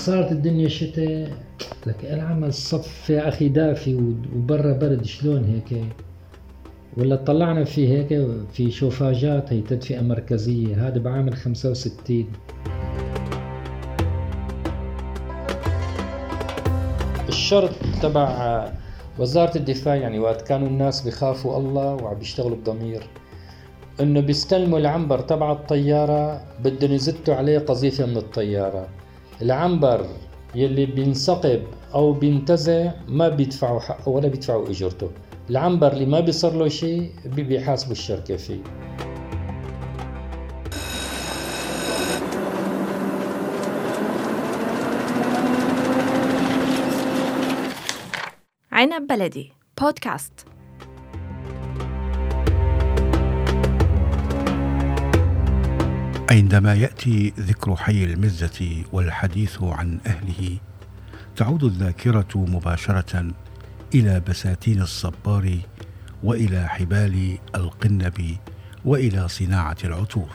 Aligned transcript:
صارت 0.00 0.32
الدنيا 0.32 0.68
شتاء. 0.68 1.30
لك 1.86 2.04
العمل 2.04 2.52
صف 2.52 3.10
يا 3.10 3.28
أخي 3.28 3.48
دافي 3.48 3.94
وبرا 3.94 4.72
برد 4.72 5.04
شلون 5.04 5.44
هيك؟ 5.44 5.84
ولا 6.96 7.16
طلعنا 7.16 7.64
في 7.64 7.88
هيك 7.88 8.26
في 8.52 8.70
شوفاجات 8.70 9.52
هي 9.52 9.60
تدفئة 9.60 10.00
مركزية. 10.00 10.88
هذا 10.88 10.98
بعامل 10.98 11.34
65 11.36 12.26
الشرط 17.28 17.70
تبع 18.02 18.68
وزارة 19.18 19.58
الدفاع 19.58 19.94
يعني 19.94 20.18
وقت 20.18 20.42
كانوا 20.42 20.68
الناس 20.68 21.00
بخافوا 21.08 21.58
الله 21.58 21.94
وعم 21.94 22.18
بيشتغلوا 22.18 22.56
بضمير 22.56 23.02
إنه 24.00 24.20
بيستلموا 24.20 24.78
العنبر 24.78 25.18
تبع 25.18 25.52
الطيارة 25.52 26.42
بدهم 26.64 26.92
يزتوا 26.92 27.34
عليه 27.34 27.58
قذيفة 27.58 28.06
من 28.06 28.16
الطيارة. 28.16 28.99
العنبر 29.42 30.06
يلي 30.54 30.86
بينسقب 30.86 31.62
أو 31.94 32.12
بينتزع 32.12 32.92
ما 33.08 33.28
بيدفعوا 33.28 33.80
حقه 33.80 34.08
ولا 34.08 34.28
بيدفعوا 34.28 34.68
أجرته. 34.70 35.10
العنبر 35.50 35.92
اللي 35.92 36.06
ما 36.06 36.20
بيصير 36.20 36.52
له 36.52 36.68
شيء 36.68 37.12
بيحاسبوا 37.26 37.92
الشركة 37.92 38.36
فيه. 38.36 38.62
عنب 48.72 49.06
بلدي 49.06 49.52
بودكاست 49.80 50.46
عندما 56.30 56.74
يأتي 56.74 57.32
ذكر 57.38 57.76
حي 57.76 58.04
المزة 58.04 58.84
والحديث 58.92 59.62
عن 59.62 59.98
أهله 60.06 60.58
تعود 61.36 61.64
الذاكرة 61.64 62.28
مباشرة 62.34 63.32
إلى 63.94 64.20
بساتين 64.28 64.82
الصبار 64.82 65.58
وإلى 66.22 66.68
حبال 66.68 67.38
القنب 67.54 68.36
وإلى 68.84 69.28
صناعة 69.28 69.76
العطور. 69.84 70.28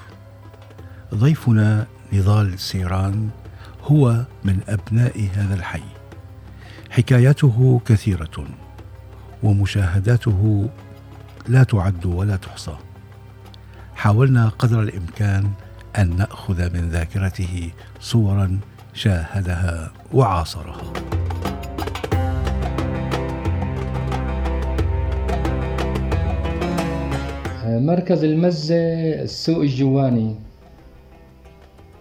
ضيفنا 1.13 1.87
نضال 2.13 2.59
سيران 2.59 3.29
هو 3.81 4.25
من 4.43 4.59
أبناء 4.67 5.29
هذا 5.33 5.53
الحي. 5.53 5.83
حكايته 6.89 7.81
كثيرة 7.85 8.45
ومشاهداته 9.43 10.69
لا 11.47 11.63
تعد 11.63 12.05
ولا 12.05 12.35
تحصى. 12.35 12.77
حاولنا 13.95 14.49
قدر 14.49 14.81
الإمكان 14.81 15.51
أن 15.97 16.17
نأخذ 16.17 16.73
من 16.73 16.89
ذاكرته 16.89 17.71
صورا 17.99 18.59
شاهدها 18.93 19.91
وعاصرها. 20.13 20.93
مركز 27.65 28.23
المزة 28.23 28.75
السوق 29.21 29.59
الجواني 29.59 30.35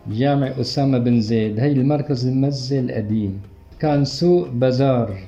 جامع 0.08 0.46
أسامة 0.60 0.98
بن 0.98 1.20
زيد. 1.20 1.60
هي 1.60 1.72
المركز 1.72 2.26
المزة 2.26 2.80
القديم. 2.80 3.42
كان 3.80 4.04
سوق 4.04 4.48
بازار 4.48 5.18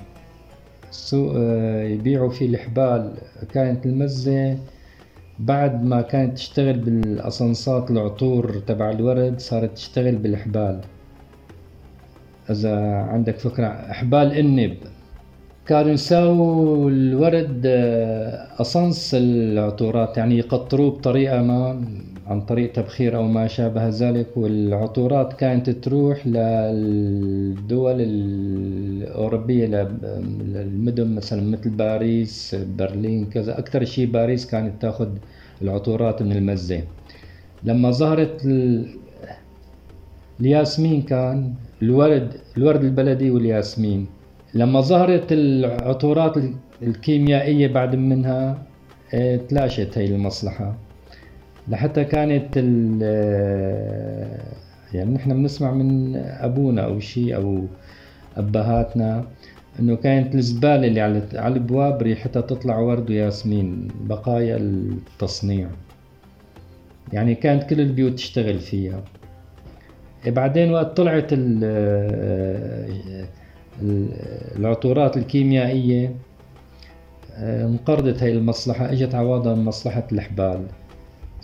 سوق 0.91 1.33
آه، 1.37 1.83
يبيعوا 1.83 2.31
فيه 2.31 2.47
الحبال. 2.47 3.15
كانت 3.53 3.87
المزة 3.87 4.59
بعد 5.39 5.85
ما 5.85 6.03
كانت 6.03 6.37
تشتغل 6.37 6.79
بالأسانسات 6.79 7.91
العطور 7.91 8.63
تبع 8.67 8.91
الورد 8.91 9.41
صارت 9.41 9.75
تشتغل 9.75 10.17
بالحبال 10.17 10.81
إذا 12.51 12.77
عندك 13.13 13.39
فكرة 13.39 13.69
حبال 13.93 14.33
إنب. 14.33 14.77
كانوا 15.67 15.91
يساووا 15.91 16.91
الورد 16.91 17.63
آه، 17.67 18.49
أصنص 18.61 19.15
العطورات 19.15 20.17
يعني 20.17 20.39
يقطروه 20.39 20.91
بطريقة 20.91 21.43
ما 21.43 21.85
عن 22.27 22.41
طريق 22.41 22.73
تبخير 22.73 23.17
أو 23.17 23.23
ما 23.23 23.47
شابه 23.47 23.89
ذلك. 23.89 24.27
والعطورات 24.37 25.33
كانت 25.33 25.71
تروح 25.71 26.27
للدول 26.27 27.97
الأوروبية 28.01 29.67
للمدن 29.67 31.15
مثلا 31.15 31.43
مثل 31.43 31.71
باريس 31.71 32.57
برلين 32.79 33.27
كذا. 33.27 33.59
أكثر 33.59 33.85
شيء 33.85 34.07
باريس 34.11 34.47
كانت 34.47 34.83
تأخذ 34.83 35.09
العطورات 35.63 36.23
من 36.23 36.33
المزة. 36.33 36.83
لما 37.65 37.91
ظهرت 37.91 38.43
الياسمين 40.41 41.03
كان 41.03 41.55
الورد 41.83 42.35
الورد 42.57 42.85
البلدي 42.85 43.31
والياسمين. 43.31 44.07
لما 44.55 44.81
ظهرت 44.81 45.33
العطورات 45.33 46.35
الكيميائية 46.83 47.67
بعد 47.67 47.97
منها 47.97 48.63
آه، 49.15 49.37
تلاشت 49.37 49.99
هي 49.99 50.07
المصلحة. 50.07 50.77
لحتى 51.69 52.05
كانت 52.05 52.59
آه، 53.03 54.41
يعني 54.95 55.15
نحن 55.15 55.35
بنسمع 55.35 55.71
من 55.71 56.17
أبونا 56.17 56.83
أو 56.85 57.01
شيء 57.01 57.37
أو 57.37 57.65
أبهاتنا 58.37 59.25
إنه 59.81 59.97
كانت 59.97 60.35
الزبالة 60.35 60.87
اللي 60.87 61.01
على 61.01 61.49
الابواب 61.49 62.03
ريحتها 62.03 62.41
تطلع 62.41 62.79
ورد 62.79 63.11
وياسمين 63.11 63.89
بقايا 64.01 64.57
التصنيع. 64.57 65.69
يعني 67.13 67.35
كانت 67.35 67.63
كل 67.63 67.81
البيوت 67.81 68.13
تشتغل 68.13 68.59
فيها. 68.59 69.05
بعدين 70.27 70.73
وقت 70.73 70.97
طلعت 70.97 71.33
آه، 71.33 72.89
العطورات 74.57 75.17
الكيميائية 75.17 76.17
آه، 77.35 77.67
انقرضت 77.67 78.23
هاي 78.23 78.33
المصلحة 78.33 78.93
إجت 78.93 79.15
عوضها 79.15 79.55
مصلحة 79.55 80.07
الحبال. 80.13 80.67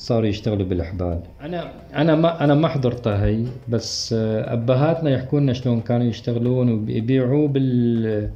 صاروا 0.03 0.27
يشتغلوا 0.29 0.67
بالحبال. 0.67 1.21
أنا 1.41 1.73
أنا 1.95 2.15
ما 2.15 2.45
أنا 2.45 2.55
ما 2.55 2.69
حضرتها 2.69 3.27
هي 3.27 3.45
بس 3.69 4.13
آه، 4.13 4.53
أبهاتنا 4.53 5.11
يحكوا 5.11 5.41
لنا 5.41 5.53
شلون 5.53 5.81
كانوا 5.81 6.07
يشتغلون 6.07 6.73
ويبيعوه 6.73 7.49
بال 7.49 8.31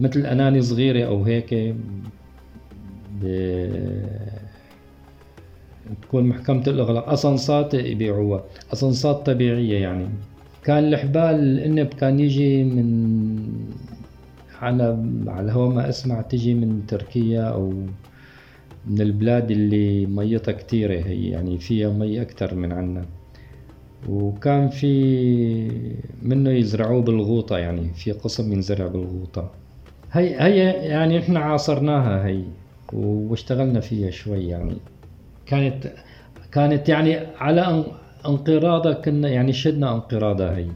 مثل 0.00 0.26
أناني 0.26 0.62
صغيرة 0.62 1.06
أو 1.06 1.22
هيك 1.22 1.74
ب... 3.22 3.24
تكون 6.02 6.24
محكمة 6.24 6.62
الإغلاق. 6.66 7.08
أصنصات 7.08 7.74
يبيعوها 7.74 8.44
أصنصات 8.72 9.26
طبيعية 9.26 9.78
يعني. 9.78 10.06
كان 10.64 10.84
الحبال 10.84 11.34
الانب 11.34 11.86
كان 11.86 12.20
يجي 12.20 12.64
من 12.64 12.88
على 14.62 15.04
على 15.26 15.52
هو 15.52 15.68
ما 15.68 15.88
أسمع 15.88 16.20
تجي 16.20 16.54
من 16.54 16.86
تركيا 16.88 17.42
أو 17.42 17.72
من 18.86 19.00
البلاد 19.00 19.50
اللي 19.50 20.06
ميتها 20.06 20.52
كتيرة 20.52 20.94
هي 20.94 21.28
يعني 21.28 21.58
فيها 21.58 21.90
مي 21.90 22.22
أكتر 22.22 22.54
من 22.54 22.72
عنا. 22.72 23.04
وكان 24.08 24.68
في 24.68 25.70
منه 26.22 26.50
يزرعوه 26.50 27.02
بالغوطة 27.02 27.58
يعني 27.58 27.88
في 27.94 28.12
قسم 28.12 28.52
ينزرع 28.52 28.86
بالغوطة. 28.86 29.50
هي 30.12 30.42
هي 30.42 30.58
يعني 30.88 31.18
إحنا 31.18 31.40
عاصرناها 31.40 32.26
هي 32.26 32.42
واشتغلنا 32.92 33.80
فيها 33.80 34.10
شوي 34.10 34.48
يعني 34.48 34.76
كانت 35.46 35.92
كانت 36.52 36.88
يعني 36.88 37.16
على 37.38 37.84
انقراضها 38.26 38.92
كنا 38.92 39.28
يعني 39.28 39.52
شدنا 39.52 39.94
انقراضها 39.94 40.56
هي. 40.56 40.68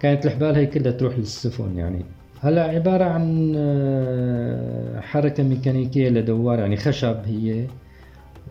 كانت 0.00 0.26
الحبال 0.26 0.54
هي 0.54 0.66
كلها 0.66 0.92
تروح 0.92 1.18
للسفن 1.18 1.78
يعني 1.78 2.04
هلا 2.42 2.62
عبارة 2.62 3.04
عن 3.04 3.52
آه، 3.56 5.00
حركة 5.00 5.42
ميكانيكية 5.42 6.08
لدوار 6.08 6.58
يعني 6.58 6.76
خشب 6.76 7.16
هي 7.26 7.66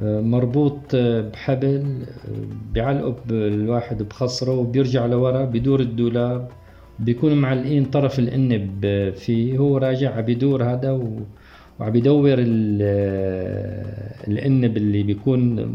آه، 0.03 0.21
مربوط 0.21 0.79
آه، 0.95 1.21
بحبل 1.21 2.05
بيعلقه 2.73 3.15
الواحد 3.31 4.03
بخصره 4.03 4.51
وبيرجع 4.51 5.05
لورا 5.05 5.45
بدور 5.45 5.79
الدولاب 5.79 6.49
بيكون 6.99 7.33
معلقين 7.33 7.85
طرف 7.85 8.19
الانب 8.19 8.85
فيه 9.15 9.57
هو 9.57 9.77
راجع 9.77 10.15
عم 10.17 10.21
بيدور 10.21 10.63
هذا 10.63 10.91
و... 10.91 11.19
وعم 11.79 11.91
بيدور 11.91 12.35
الانب 14.27 14.77
اللي 14.77 15.03
بيكون 15.03 15.69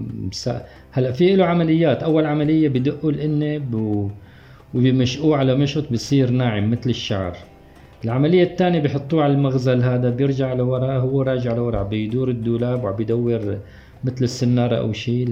هلا 0.92 1.12
في 1.12 1.36
له 1.36 1.44
عمليات 1.44 2.02
أول 2.02 2.26
عملية 2.26 2.68
بدقوا 2.68 3.10
الانب 3.10 3.74
و... 3.74 4.10
وبيمشقوه 4.74 5.36
على 5.36 5.54
مشط 5.54 5.92
بصير 5.92 6.30
ناعم 6.30 6.70
مثل 6.70 6.90
الشعر. 6.90 7.53
العملية 8.04 8.42
الثانية 8.42 8.80
بحطوه 8.80 9.24
على 9.24 9.32
المغزل 9.32 9.82
هذا 9.82 10.10
بيرجع 10.10 10.52
لورا 10.52 10.98
هو 10.98 11.22
راجع 11.22 11.54
لورا 11.54 11.82
بيدور 11.82 12.28
الدولاب 12.28 12.84
وعم 12.84 12.96
بيدور 12.96 13.58
مثل 14.04 14.24
السنارة 14.24 14.76
أو 14.76 14.92
شيء 14.92 15.28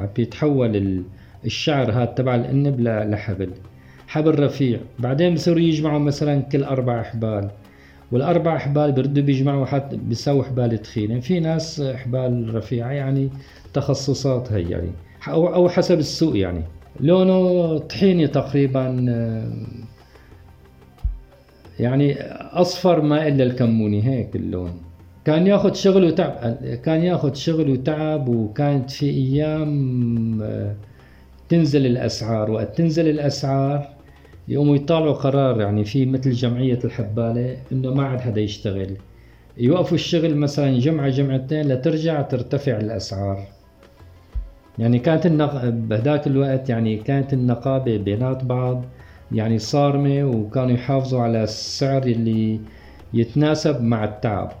عم 0.00 0.08
بيتحول 0.16 1.02
الشعر 1.44 1.92
هذا 1.92 2.04
تبع 2.04 2.34
الأنب 2.34 2.80
لحبل 2.80 3.50
حبل 4.08 4.44
رفيع. 4.44 4.78
بعدين 4.98 5.34
بصيروا 5.34 5.60
يجمعوا 5.60 5.98
مثلا 5.98 6.40
كل 6.40 6.64
أربع 6.64 7.00
أحبال 7.00 7.50
والأربع 8.12 8.58
حبال 8.58 8.92
بردوا 8.92 9.22
بيجمعوا 9.22 9.66
حتى 9.66 9.96
بيسووا 9.96 10.44
حبال 10.44 10.82
تخينه 10.82 11.20
في 11.20 11.40
ناس 11.40 11.82
حبال 11.82 12.54
رفيعة 12.54 12.90
يعني 12.90 13.30
تخصصات 13.74 14.52
هي 14.52 14.70
يعني 14.70 14.90
أو 15.28 15.68
حسب 15.68 15.98
السوق 15.98 16.38
يعني. 16.38 16.62
لونه 17.00 17.78
طحيني 17.78 18.26
تقريبا 18.26 18.86
يعني 21.80 22.22
أصفر 22.52 23.00
ما 23.00 23.28
إلا 23.28 23.44
الكموني 23.44 24.08
هيك 24.08 24.36
اللون. 24.36 24.72
كان 25.24 25.46
ياخذ 25.46 25.74
شغل 25.74 26.04
وتعب 26.04 26.58
كان 26.84 27.02
ياخذ 27.02 27.34
شغل 27.34 27.70
وتعب 27.70 28.28
وكانت 28.28 28.90
في 28.90 29.10
أيام 29.10 30.42
آه، 30.42 30.74
تنزل 31.48 31.86
الأسعار. 31.86 32.50
وقت 32.50 32.76
تنزل 32.76 33.08
الأسعار 33.08 33.88
يقوموا 34.48 34.76
يطالعوا 34.76 35.12
قرار 35.12 35.60
يعني 35.60 35.84
في 35.84 36.06
مثل 36.06 36.30
جمعية 36.30 36.78
الحبالة 36.84 37.56
إنه 37.72 37.94
ما 37.94 38.06
عاد 38.06 38.20
حدا 38.20 38.40
يشتغل. 38.40 38.96
يوقفوا 39.58 39.94
الشغل 39.94 40.36
مثلا 40.36 40.78
جمعة 40.78 41.08
جمعتين 41.08 41.68
لترجع 41.68 42.22
ترتفع 42.22 42.76
الأسعار. 42.76 43.38
يعني 44.78 44.98
كانت 44.98 45.26
النق... 45.26 45.68
بهداك 45.68 46.26
الوقت 46.26 46.68
يعني 46.68 46.96
كانت 46.96 47.32
النقابة 47.32 47.96
بينات 47.96 48.44
بعض. 48.44 48.84
يعني 49.32 49.58
صارمة 49.58 50.24
وكانوا 50.24 50.70
يحافظوا 50.70 51.20
على 51.20 51.42
السعر 51.44 52.02
اللي 52.02 52.60
يتناسب 53.14 53.82
مع 53.82 54.04
التعب. 54.04 54.52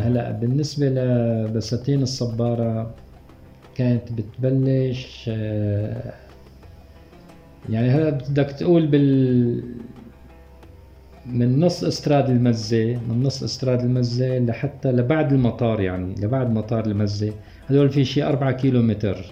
هلا 0.00 0.32
بالنسبة 0.32 0.88
لبساتين 0.88 2.02
الصبارة 2.02 2.94
كانت 3.74 4.12
بتبلش 4.12 5.30
آه، 5.32 6.14
يعني 7.70 7.90
هلا 7.90 8.10
بدك 8.10 8.50
تقول 8.50 8.86
بال 8.86 9.62
من 11.32 11.60
نص 11.60 11.84
استراد 11.84 12.30
المزة 12.30 13.00
من 13.08 13.22
نص 13.22 13.42
استراد 13.42 13.80
المزة 13.80 14.38
لحتى 14.38 14.92
لبعد 14.92 15.32
المطار 15.32 15.80
يعني 15.80 16.14
لبعد 16.14 16.50
مطار 16.50 16.86
المزة. 16.86 17.32
هذول 17.66 17.90
في 17.90 18.04
شيء 18.04 18.26
أربعة 18.26 18.52
كيلو 18.52 18.82
متر 18.82 19.24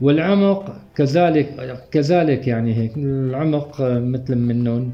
والعمق 0.00 0.76
كذلك 0.94 1.78
كذلك 1.90 2.46
يعني 2.48 2.74
هيك 2.74 2.96
العمق 2.96 3.80
مثل 3.80 4.34
منهم 4.36 4.92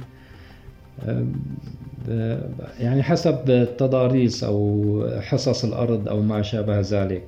يعني 2.80 3.02
حسب 3.02 3.50
التضاريس 3.50 4.44
أو 4.44 5.04
حصص 5.20 5.64
الأرض 5.64 6.08
أو 6.08 6.22
ما 6.22 6.42
شابه 6.42 6.80
ذلك. 6.80 7.22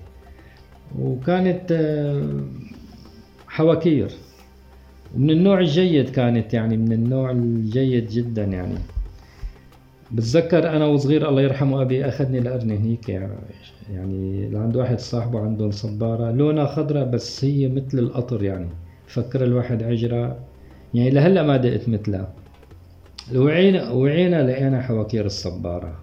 وكانت 0.98 1.72
حواكير. 3.48 4.10
من 5.16 5.30
النوع 5.30 5.60
الجيد 5.60 6.10
كانت 6.10 6.54
يعني 6.54 6.76
من 6.76 6.92
النوع 6.92 7.30
الجيد 7.30 8.08
جدا 8.08 8.44
يعني. 8.44 8.74
بتذكر 10.12 10.76
أنا 10.76 10.86
وصغير 10.86 11.28
الله 11.28 11.42
يرحمه 11.42 11.82
أبي 11.82 12.08
أخذني 12.08 12.40
لأرني 12.40 12.78
هيك 12.78 13.08
يعني, 13.92 14.48
لعند 14.48 14.76
واحد 14.76 14.98
صاحبه 14.98 15.40
عنده 15.40 15.70
صبارة 15.70 16.30
لونها 16.30 16.66
خضراء 16.66 17.04
بس 17.04 17.44
هي 17.44 17.68
مثل 17.68 17.98
القطر 17.98 18.42
يعني. 18.42 18.68
فكر 19.06 19.44
الواحد 19.44 19.82
عجرة 19.82 20.38
يعني 20.94 21.10
لهلأ 21.10 21.42
ما 21.42 21.56
دقت 21.56 21.88
مثلها. 21.88 22.32
وعينا 23.34 23.90
وعينا 23.90 24.50
لقينا 24.50 24.82
حواكير 24.82 25.26
الصبارة. 25.26 25.96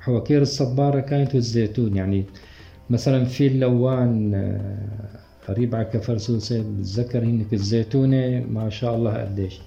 حواكير 0.00 0.42
الصبارة 0.42 1.00
كانت 1.00 1.34
والزيتون 1.34 1.96
يعني. 1.96 2.24
مثلا 2.90 3.24
في 3.24 3.46
اللوان 3.46 4.34
على 5.48 5.84
كفرسوسة 5.84 6.64
بتذكر 6.78 7.24
هنك 7.24 7.52
الزيتونة 7.52 8.44
ما 8.50 8.70
شاء 8.70 8.96
الله 8.96 9.12
قديش. 9.12 9.60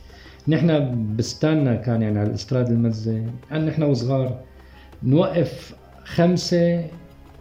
نحن 0.48 0.96
بستاننا 1.16 1.76
كان 1.76 2.02
يعني 2.02 2.20
على 2.20 2.30
الاستراد 2.30 2.70
المزة. 2.70 3.26
عن 3.52 3.66
نحن 3.66 3.84
وصغار 3.84 4.40
نوقف 5.04 5.76
خمسة 6.04 6.86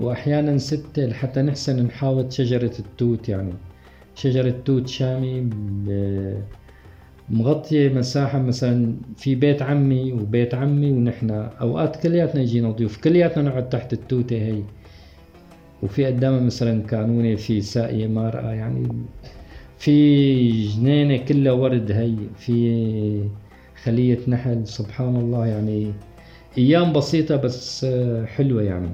وأحيانا 0.01 0.59
ستة 0.59 1.07
لحتى 1.07 1.43
نحسن 1.43 1.87
نحاوط 1.87 2.33
شجرة 2.33 2.73
التوت 2.79 3.29
يعني. 3.29 3.53
شجرة 4.15 4.55
توت 4.65 4.89
شامي 4.89 5.51
مغطية 7.31 7.89
مساحة 7.89 8.39
مثلا 8.39 8.97
في 9.17 9.35
بيت 9.35 9.63
عمي 9.63 10.13
وبيت 10.13 10.55
عمي 10.55 10.93
ونحن 10.93 11.31
أوقات 11.31 11.97
كلياتنا 11.97 12.43
يجينا 12.43 12.71
ضيوف 12.71 12.97
كلياتنا 12.97 13.43
نقعد 13.49 13.69
تحت 13.69 13.93
التوتة 13.93 14.37
هي. 14.37 14.63
وفي 15.83 16.07
قدامها 16.07 16.41
مثلا 16.41 16.83
كانونة 16.83 17.37
في 17.37 17.61
ساقية 17.61 18.07
مارقة 18.07 18.53
يعني 18.53 18.89
في 19.79 20.69
جنينة 20.69 21.17
كلها 21.17 21.53
ورد 21.53 21.93
هي 21.93 22.17
في 22.39 23.29
خلية 23.85 24.19
نحل 24.29 24.67
سبحان 24.67 25.17
الله 25.17 25.47
يعني 25.47 25.93
أيام 26.59 26.93
بسيطة 26.93 27.37
بس 27.37 27.87
حلوة 28.27 28.63
يعني. 28.63 28.89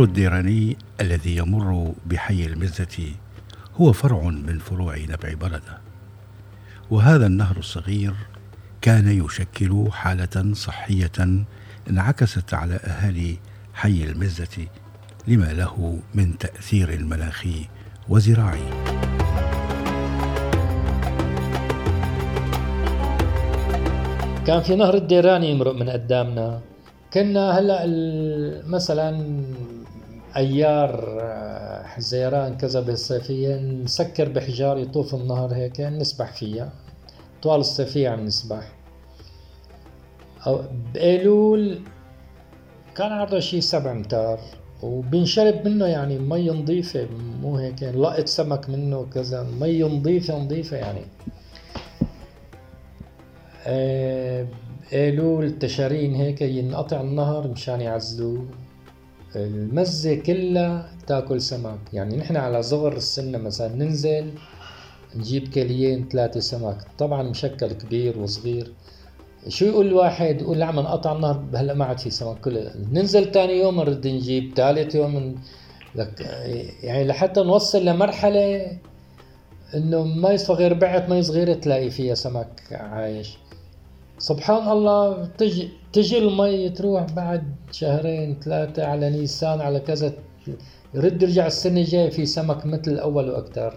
نهر 0.00 0.08
الديراني 0.08 0.76
الذي 1.00 1.36
يمر 1.36 1.92
بحي 2.06 2.46
المزة 2.46 3.12
هو 3.76 3.92
فرع 3.92 4.22
من 4.22 4.58
فروع 4.58 4.96
نبع 4.98 5.34
بلدة. 5.34 5.78
وهذا 6.90 7.26
النهر 7.26 7.56
الصغير 7.56 8.14
كان 8.80 9.24
يشكل 9.24 9.88
حالة 9.92 10.54
صحية 10.54 11.44
انعكست 11.90 12.54
على 12.54 12.74
أهالي 12.74 13.38
حي 13.74 14.04
المزة 14.04 14.66
لما 15.28 15.52
له 15.52 15.98
من 16.14 16.38
تأثير 16.38 17.04
مناخي 17.04 17.68
وزراعي. 18.08 18.70
كان 24.46 24.62
في 24.62 24.76
نهر 24.76 24.94
الديراني 24.94 25.50
يمرق 25.50 25.74
من 25.74 25.90
قدامنا. 25.90 26.69
كنا 27.12 27.58
هلا 27.58 27.86
مثلا 28.66 29.42
أيار 30.36 31.18
آه، 31.20 31.82
حزيران 31.82 32.56
كذا 32.56 32.80
بالصيفيه 32.80 33.56
نسكر 33.56 34.28
بحجار 34.28 34.78
يطوف 34.78 35.14
النهر 35.14 35.54
هيك 35.54 35.80
نسبح 35.80 36.32
فيها. 36.32 36.72
طوال 37.42 37.60
الصيفية 37.60 38.08
عم 38.08 38.20
نسبح. 38.24 38.72
أو 40.46 40.62
بأيلول 40.94 41.80
كان 42.96 43.12
عرضه 43.12 43.38
شي 43.40 43.60
سبع 43.60 43.92
امتار 43.92 44.40
وبنشرب 44.82 45.68
منه 45.68 45.86
يعني 45.86 46.18
مي 46.18 46.50
نظيفة 46.50 47.08
مو 47.42 47.56
هيك 47.56 47.82
لقط 47.82 48.26
سمك 48.26 48.70
منه 48.70 49.06
كذا 49.14 49.46
مي 49.60 49.82
نظيفة 49.82 50.38
نظيفة 50.38 50.76
يعني. 50.76 51.02
آه، 53.66 54.46
ايلول 54.92 55.58
تشارين 55.58 56.14
هيك 56.14 56.40
ينقطع 56.42 57.00
النهر 57.00 57.48
مشان 57.48 57.80
يعزلوه. 57.80 58.44
المزة 59.36 60.14
كلها 60.14 60.92
تاكل 61.06 61.40
سمك. 61.40 61.78
يعني 61.92 62.16
نحن 62.16 62.36
على 62.36 62.62
صغر 62.62 62.96
السنة 62.96 63.38
مثلا 63.38 63.74
ننزل 63.74 64.30
نجيب 65.16 65.48
كليين 65.48 66.08
ثلاثة 66.08 66.40
سمك. 66.40 66.76
طبعا 66.98 67.22
مشكل 67.22 67.72
كبير 67.72 68.18
وصغير. 68.18 68.72
شو 69.48 69.64
يقول 69.64 69.86
الواحد؟ 69.86 70.40
يقول 70.40 70.62
عم 70.62 70.78
انقطع 70.78 71.12
النهر 71.16 71.44
هلأ 71.54 71.74
ما 71.74 71.84
عاد 71.84 71.98
في 71.98 72.10
سمك 72.10 72.40
كله. 72.40 72.72
ننزل 72.92 73.32
ثاني 73.32 73.58
يوم 73.58 73.76
نرد 73.76 74.06
نجيب 74.06 74.52
ثالث 74.56 74.94
يوم 74.94 75.34
لك 75.94 76.20
يعني 76.82 77.04
لحتى 77.04 77.40
نوصل 77.42 77.84
لمرحلة 77.84 78.66
إنه 79.74 80.04
ما 80.04 80.30
يصفى 80.30 80.52
غير 80.52 80.74
بعت 80.74 81.08
مي 81.08 81.22
صغيرة 81.22 81.54
تلاقي 81.54 81.90
فيها 81.90 82.14
سمك 82.14 82.60
عايش. 82.70 83.38
سبحان 84.20 84.68
الله 84.68 85.26
تجي 85.40 85.68
تجي 85.92 86.18
المي 86.18 86.68
تروح 86.70 87.04
بعد 87.12 87.42
شهرين 87.72 88.40
ثلاثة 88.44 88.84
على 88.86 89.10
نيسان 89.10 89.60
على 89.60 89.80
كذا 89.80 90.12
يرد 90.94 91.22
يرجع 91.22 91.46
السنة 91.46 91.80
الجاية 91.80 92.10
في 92.10 92.26
سمك 92.26 92.66
مثل 92.66 92.90
الأول 92.90 93.30
وأكثر. 93.30 93.72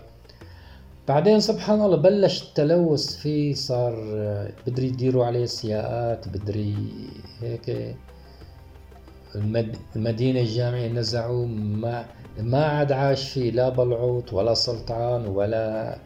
بعدين 1.08 1.40
سبحان 1.40 1.82
الله 1.82 1.98
بلش 1.98 2.44
التلوث 2.44 3.16
فيه 3.16 3.54
صار 3.54 3.94
بدري 4.68 4.88
يديروا 4.88 5.26
عليه 5.26 5.46
سياقات 5.46 6.28
بدري 6.28 6.76
هيك. 7.42 7.96
المدينة 9.96 10.40
الجامعية 10.40 10.88
نزعوا 10.88 11.46
ما 11.46 12.06
ما 12.40 12.66
عاد 12.66 12.92
عاش 12.92 13.30
فيه 13.30 13.52
لا 13.52 13.70
بلعوط 13.70 14.34
ولا 14.34 14.54
سلطعان 14.54 15.26
ولا 15.26 15.98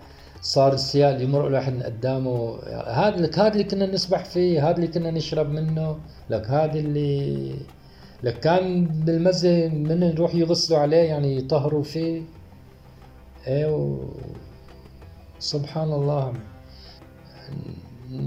صار 0.41 0.73
السياق 0.73 1.09
اللي 1.09 1.23
يمر 1.23 1.47
الواحد 1.47 1.73
من 1.73 1.83
قدامه 1.83 2.59
هذا 2.87 3.15
لك 3.15 3.39
هذا 3.39 3.53
اللي 3.53 3.63
كنا 3.63 3.85
نسبح 3.85 4.25
فيه 4.25 4.69
هذا 4.69 4.75
اللي 4.75 4.87
كنا 4.87 5.11
نشرب 5.11 5.49
منه 5.49 5.97
لك 6.29 6.47
هذا 6.47 6.79
اللي 6.79 7.53
لك 8.23 8.39
كان 8.39 8.85
بالمزة 8.85 9.67
من 9.67 9.99
نروح 9.99 10.35
يغسلوا 10.35 10.79
عليه 10.79 10.97
يعني 10.97 11.37
يطهروا 11.37 11.83
فيه. 11.83 12.21
إيه 13.47 13.75
و... 13.75 13.97
سبحان 15.39 15.91
الله. 15.91 16.33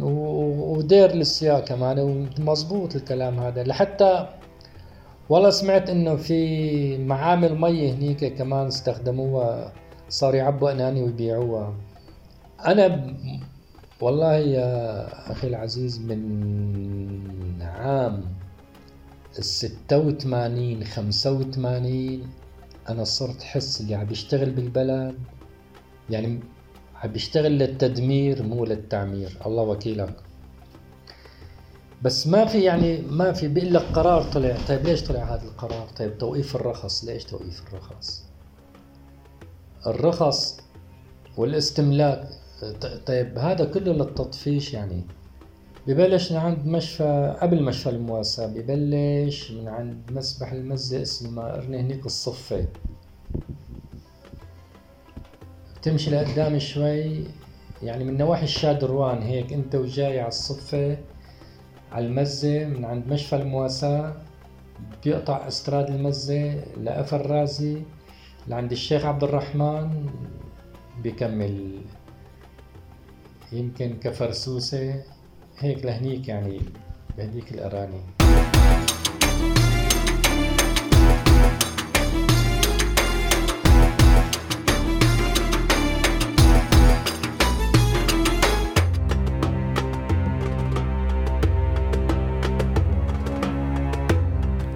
ودير 0.02 1.12
للسياق 1.12 1.64
كمان 1.64 1.98
ومزبوط 1.98 2.96
الكلام 2.96 3.40
هذا. 3.40 3.62
لحتى 3.62 4.26
والله 5.28 5.50
سمعت 5.50 5.90
إنه 5.90 6.16
في 6.16 6.98
معامل 6.98 7.60
مي 7.60 7.92
هنيك 7.92 8.34
كمان 8.34 8.66
استخدموها 8.66 9.72
صار 10.08 10.34
يعبوا 10.34 10.72
أناني 10.72 11.02
ويبيعوها. 11.02 11.74
أنا 12.66 12.88
ب... 12.88 13.16
والله 14.00 14.34
يا 14.34 15.32
أخي 15.32 15.46
العزيز 15.46 16.00
من 16.00 17.62
عام 17.62 18.24
الستة 19.38 19.98
وثمانين 19.98 20.84
خمسة 20.84 21.32
وثمانين 21.32 22.30
أنا 22.88 23.04
صرت 23.04 23.42
حس 23.42 23.80
اللي 23.80 23.94
عم 23.94 24.06
بيشتغل 24.06 24.50
بالبلد. 24.50 25.18
يعني 26.10 26.40
عم 26.94 27.12
بيشتغل 27.12 27.58
للتدمير 27.58 28.42
مو 28.42 28.64
للتعمير. 28.64 29.38
الله 29.46 29.62
وكيلك. 29.62 30.16
بس 32.02 32.26
ما 32.26 32.44
في 32.44 32.60
يعني 32.60 33.02
ما 33.02 33.32
في 33.32 33.48
بيقول 33.48 33.74
لك 33.74 33.82
قرار 33.82 34.22
طلع. 34.22 34.56
طيب 34.68 34.84
ليش 34.84 35.04
طلع 35.04 35.34
هذا 35.34 35.44
القرار؟ 35.44 35.88
طيب 35.88 36.18
توقيف 36.18 36.56
الرخص. 36.56 37.04
ليش 37.04 37.24
توقيف 37.24 37.62
الرخص؟ 37.68 38.24
الرخص 39.86 40.60
والاستملاك. 41.36 42.39
طيب 43.06 43.38
هذا 43.38 43.64
كله 43.64 43.92
للتطفيش 43.92 44.74
يعني. 44.74 45.04
ببلش 45.86 46.32
من 46.32 46.38
عند 46.38 46.66
مشفى 46.66 47.36
قبل 47.40 47.62
مشفى 47.62 47.90
المواساة 47.90 48.46
ببلش 48.46 49.50
من 49.50 49.68
عند 49.68 50.02
مسبح 50.10 50.52
المزة 50.52 51.02
اسمه 51.02 51.42
أرني 51.42 51.80
هنيك 51.80 52.06
الصفة 52.06 52.66
بتمشي 55.76 56.10
لقدام 56.10 56.58
شوي 56.58 57.24
يعني 57.82 58.04
من 58.04 58.18
نواحي 58.18 58.44
الشادروان 58.44 59.22
هيك 59.22 59.52
انت 59.52 59.74
وجاي 59.74 60.20
على 60.20 60.28
الصفة 60.28 60.98
على 61.92 62.06
المزة 62.06 62.64
من 62.64 62.84
عند 62.84 63.06
مشفى 63.06 63.36
المواساة 63.36 64.14
بيقطع 65.04 65.48
استراد 65.48 65.90
المزة 65.90 66.64
لقفا 66.82 67.16
الرازي 67.16 67.82
لعند 68.48 68.72
الشيخ 68.72 69.04
عبد 69.04 69.24
الرحمن 69.24 70.06
بكمل 71.04 71.80
يمكن 73.52 73.96
كفرسوسة 74.02 75.02
هيك 75.58 75.84
لهنيك 75.84 76.28
يعني 76.28 76.60
بهديك 77.18 77.52
الأراني. 77.52 78.00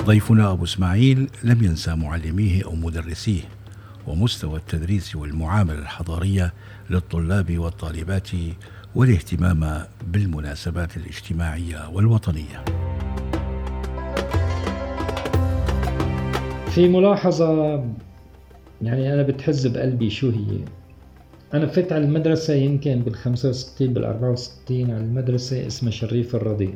ضيفنا 0.04 0.52
أبو 0.52 0.64
إسماعيل 0.64 1.30
لم 1.42 1.64
ينسى 1.64 1.94
معلميه 1.94 2.64
أو 2.64 2.74
مدرسيه. 2.74 3.42
ومستوى 4.06 4.56
التدريس 4.56 5.16
والمعاملة 5.16 5.78
الحضارية 5.78 6.52
للطلاب 6.90 7.58
والطالبات 7.58 8.28
والاهتمام 8.94 9.84
بالمناسبات 10.06 10.96
الاجتماعية 10.96 11.88
والوطنية. 11.88 12.64
في 16.70 16.88
ملاحظة 16.88 17.74
يعني 18.82 19.14
أنا 19.14 19.22
بتحز 19.22 19.66
بقلبي 19.66 20.10
شو 20.10 20.30
هي. 20.30 20.58
أنا 21.54 21.66
فت 21.66 21.92
على 21.92 22.04
المدرسة 22.04 22.54
يمكن 22.54 23.00
بال 23.02 23.14
65 23.14 23.94
بال 23.94 24.04
64 24.04 24.90
على 24.90 25.00
المدرسة 25.04 25.66
اسمها 25.66 25.90
شريف 25.92 26.34
الرضيع. 26.36 26.74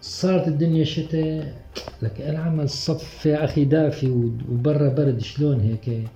صارت 0.00 0.48
الدنيا 0.48 0.84
شتاء 0.84 1.54
لك 2.02 2.20
العمل 2.20 2.68
صف 2.68 3.26
يا 3.26 3.44
أخي 3.44 3.64
دافي 3.64 4.10
وبرا 4.50 4.88
برد 4.88 5.20
شلون 5.20 5.60
هيك؟ 5.60 6.08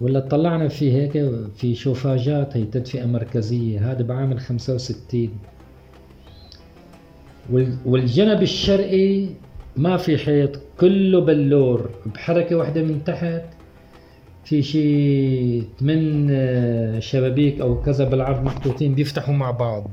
ولا 0.00 0.20
طلعنا 0.20 0.68
في 0.68 0.92
هيك 0.92 1.12
في 1.56 1.74
شوفاجات 1.74 2.56
هي 2.56 2.64
تدفئة 2.64 3.06
مركزية. 3.06 3.92
هذا 3.92 4.02
بعامل 4.02 4.40
65 4.40 5.30
والجنب 7.86 8.42
الشرقي 8.42 9.26
ما 9.76 9.96
في 9.96 10.18
حيط 10.18 10.60
كله 10.80 11.20
بلور 11.20 11.90
بحركة 12.14 12.56
واحدة 12.56 12.82
من 12.82 13.04
تحت. 13.04 13.42
في 14.44 14.62
شي 14.62 15.60
ثمان 15.80 16.28
شبابيك 17.00 17.60
أو 17.60 17.82
كذا 17.82 18.04
بالعرض 18.04 18.42
محطوطين 18.44 18.94
بيفتحوا 18.94 19.34
مع 19.34 19.50
بعض. 19.50 19.90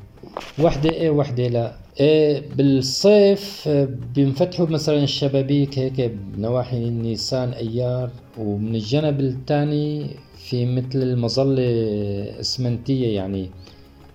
وحدة 0.59 0.89
إيه 0.89 1.09
وحدة 1.09 1.47
لا. 1.47 1.73
إيه 1.99 2.43
بالصيف 2.57 3.63
آه، 3.67 3.87
بينفتحوا 4.15 4.65
مثلا 4.67 5.03
الشبابيك 5.03 5.79
هيك 5.79 6.11
بنواحي 6.35 6.89
نيسان 6.89 7.49
أيار. 7.53 8.09
ومن 8.37 8.75
الجنب 8.75 9.19
الثاني 9.19 10.15
في 10.49 10.65
مثل 10.65 10.95
المظلة 10.95 11.63
إسمنتية 12.39 13.15
يعني 13.15 13.49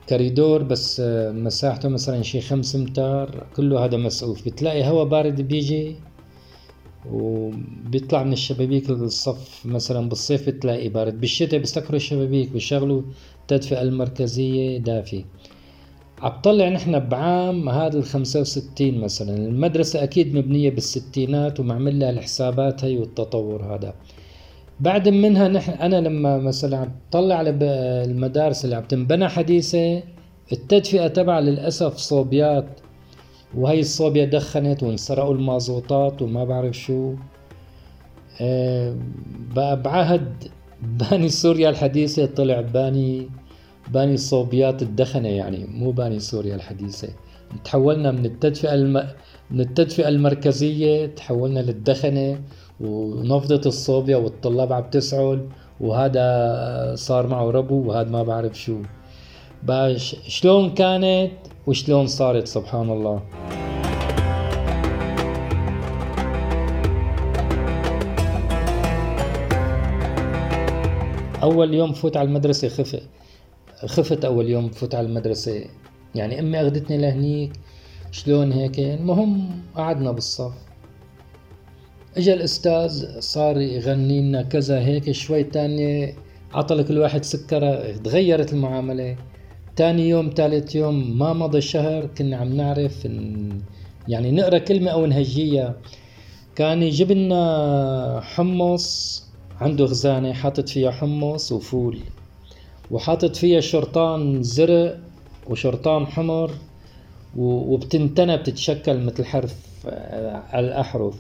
كريدور 0.08 0.62
بس 0.62 1.00
آه، 1.00 1.32
مساحته 1.32 1.88
مثلا 1.88 2.22
شي 2.22 2.40
خمس 2.40 2.76
امتار 2.76 3.46
كله 3.56 3.84
هذا 3.84 3.96
مسقوف 3.96 4.46
بتلاقي 4.46 4.84
هواء 4.88 5.04
بارد 5.04 5.40
بيجي 5.40 5.96
وبيطلع 7.12 8.22
من 8.22 8.32
الشبابيك 8.32 8.90
الصف 8.90 9.66
مثلا 9.66 10.08
بالصيف 10.08 10.46
بتلاقي 10.46 10.88
بارد 10.88 11.20
بالشتاء 11.20 11.60
بيسكروا 11.60 11.96
الشبابيك 11.96 12.54
ويشغلوا 12.54 13.02
التدفئة 13.42 13.82
المركزية 13.82 14.78
دافي 14.78 15.24
عبطلع 16.22 16.68
نحن 16.68 16.98
بعام 16.98 17.68
هذا 17.68 17.98
ال 17.98 18.04
65 18.04 18.98
مثلا. 18.98 19.36
المدرسة 19.36 20.02
أكيد 20.02 20.34
مبنية 20.34 20.70
بالستينات 20.70 21.60
ومعمل 21.60 21.98
لها 21.98 22.10
الحسابات 22.10 22.84
هي 22.84 22.98
والتطور 22.98 23.74
هذا. 23.74 23.94
بعد 24.80 25.08
منها 25.08 25.48
نحن 25.48 25.72
أنا 25.72 25.96
لما 25.96 26.38
مثلا 26.38 26.76
عم 26.76 26.92
طلع 27.12 27.34
على 27.34 27.50
المدارس 28.10 28.64
اللي 28.64 28.76
عم 28.76 28.84
تنبنى 28.84 29.28
حديثة 29.28 30.02
التدفئة 30.52 31.06
تبع 31.06 31.38
للأسف 31.38 31.96
صوبيات 31.96 32.66
وهي 33.56 33.80
الصوبيا 33.80 34.24
دخنت 34.24 34.82
وانسرقوا 34.82 35.34
المازوطات 35.34 36.22
وما 36.22 36.44
بعرف 36.44 36.76
شو. 36.76 37.14
أه 38.40 38.96
بقى 39.54 39.82
بعهد 39.82 40.44
باني 40.82 41.28
سوريا 41.28 41.70
الحديثة 41.70 42.26
طلع 42.26 42.60
باني 42.60 43.28
باني 43.92 44.14
الصوبيات 44.14 44.82
الدخنة 44.82 45.28
يعني 45.28 45.66
مو 45.66 45.90
باني 45.90 46.18
سوريا 46.18 46.54
الحديثة. 46.54 47.08
تحولنا 47.64 48.10
من 48.10 48.26
التدفئة 48.26 48.74
الم... 48.74 49.06
من 49.50 49.60
التدفئة 49.60 50.08
المركزية 50.08 51.06
تحولنا 51.06 51.60
للدخنة 51.60 52.40
ونفضت 52.80 53.66
الصوبيا 53.66 54.16
والطلاب 54.16 54.72
عم 54.72 54.90
تسعل 54.90 55.48
وهذا 55.80 56.94
صار 56.94 57.26
معه 57.26 57.50
ربو 57.50 57.88
وهذا 57.88 58.10
ما 58.10 58.22
بعرف 58.22 58.58
شو. 58.60 58.76
باش 59.62 60.16
شلون 60.28 60.70
كانت؟ 60.74 61.32
وشلون 61.66 62.06
صارت 62.06 62.46
سبحان 62.46 62.90
الله. 62.90 63.22
أول 71.42 71.74
يوم 71.74 71.92
فوت 71.92 72.16
على 72.16 72.28
المدرسة 72.28 72.68
خفت. 72.68 73.02
خفت 73.86 74.24
أول 74.24 74.48
يوم 74.48 74.66
بفوت 74.66 74.94
على 74.94 75.06
المدرسة. 75.06 75.64
يعني 76.14 76.40
أمي 76.40 76.60
أخذتني 76.60 76.98
لهنيك. 76.98 77.52
شلون 78.10 78.52
هيك؟ 78.52 78.78
المهم 78.78 79.62
قعدنا 79.74 80.12
بالصف. 80.12 80.52
إجا 82.16 82.34
الأستاذ 82.34 83.20
صار 83.20 83.60
يغني 83.60 84.20
لنا 84.20 84.42
كذا 84.42 84.78
هيك. 84.80 85.10
شوي 85.10 85.44
تانية 85.44 86.14
عطى 86.52 86.82
كل 86.84 86.98
واحد 86.98 87.24
سكرة 87.24 87.96
تغيرت 87.96 88.52
المعاملة. 88.52 89.16
تاني 89.76 90.08
يوم 90.08 90.30
ثالث 90.36 90.74
يوم 90.74 91.18
ما 91.18 91.32
مضى 91.32 91.60
شهر 91.60 92.06
كنا 92.06 92.36
عم 92.36 92.56
نعرف 92.56 93.04
يعني 94.08 94.30
نقرأ 94.30 94.58
كلمة 94.58 94.90
أو 94.90 95.06
نهجيها 95.06 95.74
كان 96.56 96.82
يجيب 96.82 97.12
لنا 97.12 98.20
حمص 98.24 99.22
عنده 99.60 99.86
خزانة 99.86 100.32
حاطط 100.32 100.68
فيها 100.68 100.90
حمص 100.90 101.52
وفول 101.52 101.98
وحاطط 102.90 103.36
فيها 103.36 103.60
شرطان 103.60 104.42
زرق 104.42 104.98
وشرطان 105.48 106.06
حمر 106.06 106.50
وبتنتنى 107.36 108.36
بتتشكل 108.36 108.98
مثل 109.00 109.24
حرف 109.24 109.54
آه، 109.86 110.42
على 110.50 110.66
الأحرف. 110.66 111.14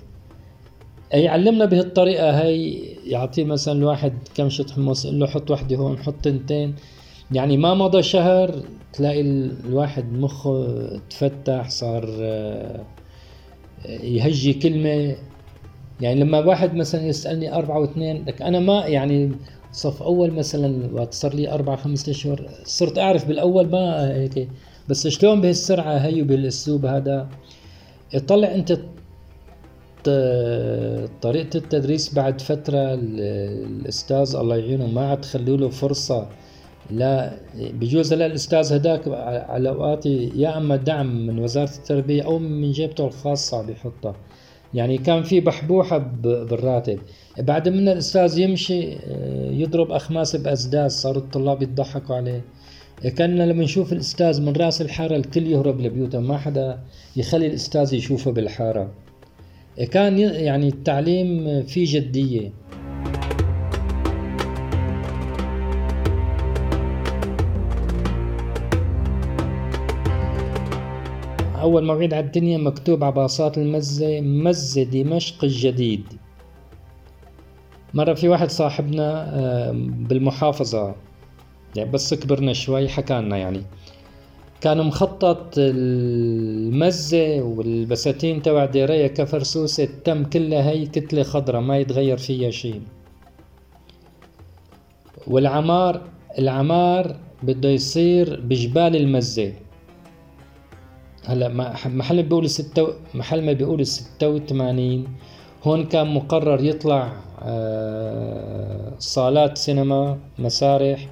أي 1.14 1.28
علمنا 1.28 1.64
بهالطريقة 1.64 2.40
هاي 2.42 2.82
يعطيه 3.06 3.44
مثلا 3.44 3.74
الواحد 3.74 4.12
كم 4.34 4.48
شط 4.48 4.70
حمص 4.70 5.04
يقول 5.04 5.20
له 5.20 5.26
حط 5.26 5.50
وحدة 5.50 5.76
هون 5.76 5.98
حط 5.98 6.14
تنتين. 6.22 6.74
يعني 7.32 7.56
ما 7.56 7.74
مضى 7.74 8.02
شهر 8.02 8.62
تلاقي 8.92 9.20
الواحد 9.20 10.12
مخه 10.12 11.00
تفتح 11.10 11.68
صار 11.70 12.08
آه، 12.20 12.84
يهجي 13.86 14.52
كلمة. 14.52 15.16
يعني 16.00 16.20
لما 16.20 16.38
واحد 16.38 16.74
مثلا 16.74 17.06
يسألني 17.06 17.54
أربعة 17.54 17.78
واثنين 17.78 18.24
لك 18.24 18.42
أنا 18.42 18.58
ما 18.58 18.86
يعني 18.86 19.32
صف 19.72 20.02
أول 20.02 20.30
مثلا 20.30 20.94
وقت 20.94 21.14
صار 21.14 21.34
لي 21.34 21.50
أربع 21.52 21.76
خمس 21.76 22.08
اشهر 22.08 22.48
صرت 22.64 22.98
أعرف 22.98 23.28
بالأول 23.28 23.68
ما 23.68 24.14
هيك. 24.14 24.48
بس 24.88 25.08
شلون 25.08 25.40
بهالسرعة 25.40 25.96
هي 25.96 26.22
وبالأسلوب 26.22 26.86
هذا؟ 26.86 27.28
طلع 28.26 28.64
آه، 30.08 31.08
طريقة 31.22 31.56
التدريس 31.56 32.14
بعد 32.14 32.40
فترة 32.40 32.94
الأستاذ 32.94 34.36
الله 34.36 34.56
يعينه 34.56 34.86
ما 34.86 35.08
عاد 35.10 35.24
خلوا 35.24 35.56
له 35.56 35.68
فرصة 35.68 36.28
لا 36.90 37.38
بجوز 37.54 38.12
هلا 38.12 38.26
الأستاذ 38.26 38.72
هداك 38.72 39.08
على 39.48 39.68
اوقات 39.68 40.06
يا 40.06 40.56
أما 40.58 40.76
دعم 40.76 41.26
من 41.26 41.38
وزارة 41.38 41.70
التربية 41.78 42.22
أو 42.22 42.38
من 42.38 42.72
جيبته 42.72 43.06
الخاصة 43.06 43.62
بيحطها 43.62 44.16
يعني 44.74 44.98
كان 44.98 45.22
في 45.22 45.40
بحبوحة 45.40 45.98
بالراتب. 46.22 46.98
بعد 47.38 47.68
من 47.68 47.88
الأستاذ 47.88 48.38
يمشي 48.38 48.92
آه، 48.92 49.50
يضرب 49.50 49.92
أخماس 49.92 50.36
بأسداس 50.36 51.02
صاروا 51.02 51.22
الطلاب 51.22 51.62
يضحكوا 51.62 52.16
عليه. 52.16 52.44
كان 53.16 53.38
لما 53.38 53.64
نشوف 53.64 53.92
الأستاذ 53.92 54.42
من 54.42 54.52
رأس 54.52 54.82
الحارة 54.82 55.16
الكل 55.16 55.46
يهرب 55.46 55.80
لبيوته 55.80 56.20
ما 56.20 56.38
حدا 56.38 56.78
يخلي 57.16 57.46
الأستاذ 57.46 57.94
يشوفه 57.94 58.30
بالحارة. 58.32 58.90
كان 59.90 60.18
يعني 60.18 60.68
التعليم 60.68 61.62
فيه 61.62 62.00
جدية. 62.00 62.52
أول 71.66 71.84
موعد 71.84 72.14
على 72.14 72.26
الدنيا 72.26 72.58
مكتوب 72.58 73.04
على 73.04 73.12
باصات 73.14 73.58
المزة 73.58 74.20
مزة 74.20 74.82
دمشق 74.82 75.44
الجديد. 75.44 76.04
مرة 77.94 78.14
في 78.14 78.28
واحد 78.28 78.50
صاحبنا 78.50 79.30
بالمحافظة 80.08 80.94
يعني 81.76 81.90
بس 81.90 82.14
كبرنا 82.14 82.52
شوي 82.52 82.88
حكالنا 82.88 83.36
يعني 83.36 83.62
كان 84.60 84.78
مخطط 84.86 85.54
المزة 85.58 87.42
والبساتين 87.42 88.42
تبع 88.42 88.64
ديرية 88.64 89.06
كفرسوسة 89.06 89.88
تم 90.04 90.24
كلها 90.24 90.70
هي 90.70 90.86
كتلة 90.86 91.22
خضراء 91.22 91.60
ما 91.60 91.78
يتغير 91.78 92.16
فيها 92.16 92.50
شيء. 92.50 92.80
والعمار 95.26 96.02
العمار 96.38 97.16
بده 97.42 97.68
يصير 97.68 98.40
بجبال 98.40 98.96
المزة. 98.96 99.52
هلا 101.26 101.48
محل 101.86 102.22
بيقول 102.22 102.50
ستة 102.50 102.88
محل 103.14 103.42
ما 103.44 103.52
بيقول 103.52 103.86
86 103.86 105.04
هون 105.64 105.84
كان 105.84 106.14
مقرر 106.14 106.64
يطلع 106.64 107.12
آه، 107.42 108.92
صالات 108.98 109.58
سينما 109.58 110.18
مسارح 110.38 111.08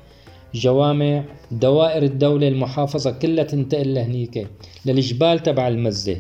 جوامع 0.55 1.25
دوائر 1.51 2.03
الدولة 2.03 2.49
المحافظة 2.49 3.11
كلها 3.11 3.45
تنتقل 3.45 3.95
لهنيك 3.95 4.49
للجبال 4.87 5.39
تبع 5.39 5.69
المزة. 5.69 6.17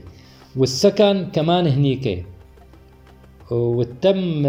والسكن 0.56 1.26
كمان 1.32 1.66
هنيك 1.66 2.24
والتم 3.50 4.42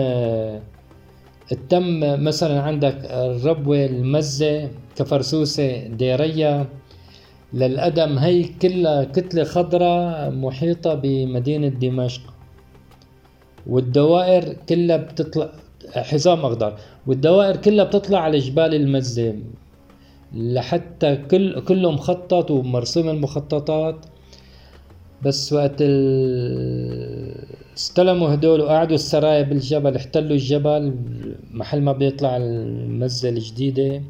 التم 1.52 2.00
مثلا 2.24 2.62
عندك 2.62 2.98
الربوة 3.06 3.86
المزة 3.86 4.70
كفرسوسة 4.96 5.88
ديريا. 5.88 6.66
للقدم 7.56 8.18
هي 8.18 8.44
كلها 8.62 9.04
كتلة 9.04 9.44
خضراء 9.44 10.32
محيطة 10.32 10.94
بمدينة 10.94 11.68
دمشق. 11.68 12.22
والدوائر 13.68 14.54
كلها 14.70 14.98
بتطلع 14.98 15.50
حزام 15.96 16.40
أخضر. 16.46 16.74
والدوائر 17.08 17.56
كلها 17.56 17.86
بتطلع 17.86 18.20
على 18.20 18.38
جبال 18.38 18.76
المزة 18.76 19.36
لحتى 20.34 21.16
كل 21.16 21.60
كله 21.60 21.92
مخطط 21.92 22.52
ومرسوم 22.52 23.10
المخططات. 23.10 24.06
بس 25.24 25.54
وقت 25.54 25.82
استلموا 27.78 28.34
هدول 28.34 28.62
وقعدوا 28.62 28.96
السرايا 28.96 29.42
بالجبل 29.42 29.96
احتلوا 29.96 30.32
الجبل 30.32 30.96
محل 31.52 31.82
ما 31.82 31.92
بيطلع 31.92 32.38
المزة 32.38 33.30
الجديدة. 33.30 34.02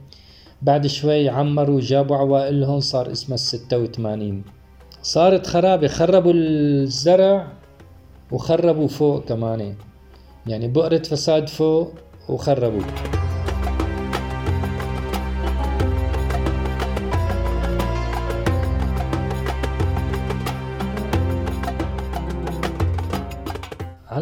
بعد 0.61 0.87
شوي 0.87 1.29
عمروا 1.29 1.81
جابوا 1.81 2.15
عوائلهم 2.17 2.79
صار 2.79 3.11
اسمها 3.11 3.35
الستة 3.35 3.77
وثمانين. 3.77 4.43
صارت 5.01 5.47
خرابة 5.47 5.87
خربوا 5.87 6.33
الزرع 6.35 7.47
وخربوا 8.31 8.87
فوق 8.87 9.25
كمان 9.25 9.75
يعني 10.47 10.67
بؤرة 10.67 10.97
فساد 10.97 11.49
فوق 11.49 11.93
وخربوا. 12.29 12.81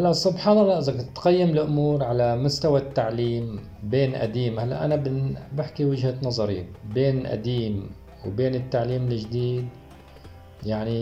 هلا 0.04 0.13
سبحان 0.13 0.58
الله 0.58 0.80
إذا 0.80 1.04
تقيم 1.16 1.50
الأمور 1.50 2.04
على 2.04 2.36
مستوى 2.36 2.80
التعليم 2.80 3.60
بين 3.84 4.16
قديم 4.16 4.60
هلا 4.60 4.86
أنا 4.86 4.96
بحكي 5.56 5.86
وجهة 5.86 6.16
نظري 6.24 6.68
بين 6.92 7.28
قديم 7.28 7.89
وبين 8.28 8.56
التعليم 8.56 9.08
الجديد 9.08 9.68
يعني 10.66 11.00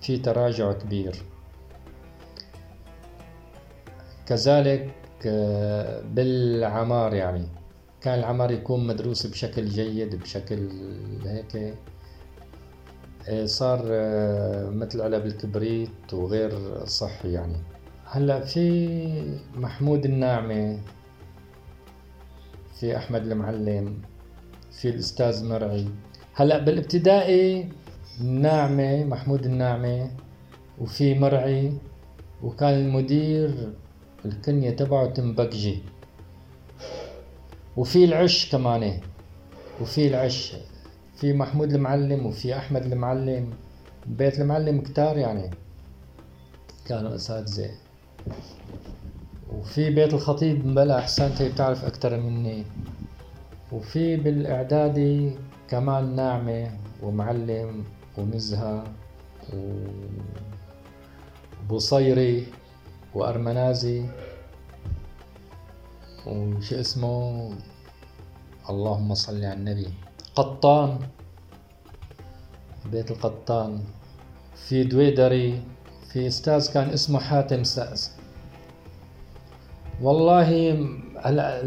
في 0.00 0.18
تراجع 0.18 0.72
كبير. 0.72 1.22
كذلك 4.26 4.90
آه، 5.26 6.00
بالعمار 6.00 7.14
يعني 7.14 7.46
كان 8.00 8.18
العمار 8.18 8.50
يكون 8.50 8.86
مدروس 8.86 9.26
بشكل 9.26 9.64
جيد 9.64 10.16
بشكل 10.16 10.68
هيك 11.24 11.76
آه، 13.28 13.46
صار 13.46 13.80
آه، 13.90 14.70
مثل 14.70 15.00
علب 15.00 15.26
الكبريت 15.26 16.14
وغير 16.14 16.84
صحي 16.86 17.32
يعني. 17.32 17.71
هلا 18.14 18.40
في 18.44 19.38
محمود 19.56 20.04
الناعمة 20.04 20.78
في 22.80 22.96
أحمد 22.96 23.22
المعلم 23.26 24.02
في 24.72 24.88
الأستاذ 24.88 25.44
مرعي. 25.48 25.88
هلا 26.34 26.58
بالابتدائي 26.58 27.68
الناعمة 28.20 29.04
محمود 29.04 29.44
الناعمة 29.46 30.10
وفي 30.80 31.18
مرعي 31.18 31.72
وكان 32.42 32.74
المدير 32.74 33.72
الكنية 34.24 34.70
تبعه 34.70 35.06
تنبكجي 35.06 35.82
وفي 37.76 38.04
العش 38.04 38.52
كمان 38.52 39.00
وفي 39.80 40.08
العش 40.08 40.56
في 41.16 41.32
محمود 41.32 41.72
المعلم 41.74 42.26
وفي 42.26 42.56
أحمد 42.56 42.92
المعلم 42.92 43.50
بيت 44.06 44.40
المعلم 44.40 44.80
كتار 44.80 45.18
يعني 45.18 45.50
كانوا 46.86 47.14
أساتذة. 47.14 47.70
وفي 49.52 49.90
بيت 49.90 50.14
الخطيب 50.14 50.74
بلا 50.74 50.98
احسان 50.98 51.30
انت 51.30 51.42
بتعرف 51.42 51.84
أكثر 51.84 52.20
مني. 52.20 52.64
وفي 53.72 54.16
بالاعدادي 54.16 55.36
كمان 55.68 56.16
ناعمة 56.16 56.78
ومعلم 57.02 57.84
ونزهة 58.18 58.84
وبصيري 61.68 62.46
وأرمنازي. 63.14 64.06
وش 66.26 66.72
اسمه؟ 66.72 67.50
اللهم 68.70 69.14
صل 69.14 69.44
على 69.44 69.52
النبي. 69.52 69.88
قطان 70.34 70.98
بيت 72.92 73.10
القطان. 73.10 73.84
في 74.54 74.84
دويدري 74.84 75.62
في 76.12 76.26
أستاذ 76.26 76.72
كان 76.72 76.90
اسمه 76.90 77.20
حاتم 77.20 77.64
سأس 77.64 78.10
والله 80.02 80.72
هلا 81.22 81.62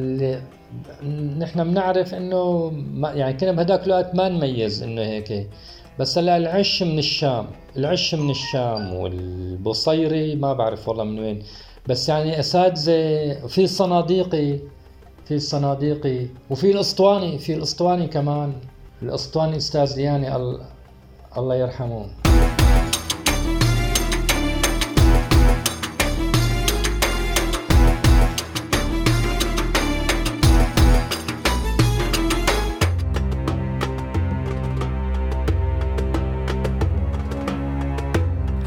نحن 1.40 1.64
بنعرف 1.64 2.14
إنه 2.14 2.72
يعني 3.04 3.34
كنا 3.34 3.52
بهداك 3.52 3.88
الوقت 3.88 4.16
ما 4.16 4.30
نميز 4.30 4.84
إنه 4.84 5.02
هيك. 5.02 5.50
بس 6.00 6.18
هلا 6.18 6.38
العش 6.38 6.84
من 6.84 7.00
الشام 7.00 7.48
العش 7.78 8.16
من 8.16 8.30
الشام 8.30 8.94
والبصيري 8.94 10.36
ما 10.36 10.54
بعرف 10.54 10.90
والله 10.90 11.04
من 11.04 11.20
وين. 11.20 11.44
بس 11.88 12.10
يعني 12.10 12.40
أساتذة 12.40 13.48
في 13.48 13.64
الصناديقي 13.64 14.60
في 15.26 15.36
الصناديقي 15.36 16.26
وفي 16.50 16.72
الأسطواني 16.72 17.38
في 17.38 17.54
الأسطواني 17.54 18.08
كمان. 18.08 18.54
الأسطواني 19.02 19.58
أستاذ 19.58 19.96
دياني 19.96 20.36
الله 21.38 21.56
يرحمه. 21.56 22.06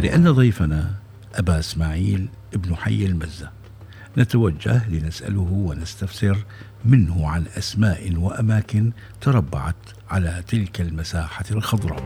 لأن 0.02 0.30
ضيفنا 0.30 0.90
أبا 1.34 1.58
إسماعيل 1.58 2.28
ابن 2.54 2.76
حي 2.76 3.06
المزة. 3.06 3.50
نتوجه 4.18 4.88
لنسأله 4.88 5.52
ونستفسر 5.52 6.36
منه 6.84 7.28
عن 7.28 7.44
أسماء 7.58 8.16
وأماكن 8.16 8.92
تربعت 9.20 9.74
على 10.10 10.42
تلك 10.48 10.80
المساحة 10.80 11.44
الخضراء. 11.50 12.02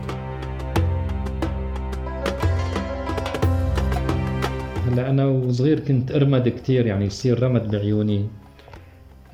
هلا 4.87 5.09
أنا 5.09 5.25
وصغير 5.25 5.79
كنت 5.79 6.11
أرمد 6.11 6.49
كتير 6.49 6.85
يعني 6.85 7.05
يصير 7.05 7.43
رمد 7.43 7.71
بعيوني. 7.71 8.27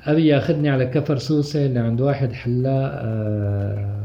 أبي 0.04 0.26
ياخذني 0.26 0.68
على 0.68 0.86
كفر 0.86 1.18
سوسة 1.18 1.66
لعند 1.66 2.00
واحد 2.00 2.32
حلاق 2.32 2.92
آه، 2.94 4.04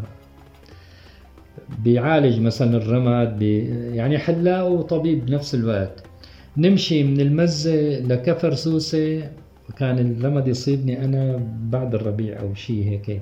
بيعالج 1.84 2.40
مثلا 2.40 2.78
الرمد 2.78 3.40
بي 3.40 3.58
يعني 3.96 4.18
حلاق 4.18 4.68
وطبيب 4.68 5.26
بنفس 5.26 5.56
الوقت. 5.56 6.04
نمشي 6.58 7.04
من 7.04 7.20
المزة 7.22 8.00
لكفر 8.00 8.54
سوسة 8.54 9.30
كان 9.78 10.16
الرمد 10.20 10.48
يصيبني 10.48 11.06
أنا 11.06 11.40
بعد 11.70 11.96
الربيع 11.96 12.40
أو 12.40 12.54
شيء 12.54 12.84
هيك. 12.84 13.22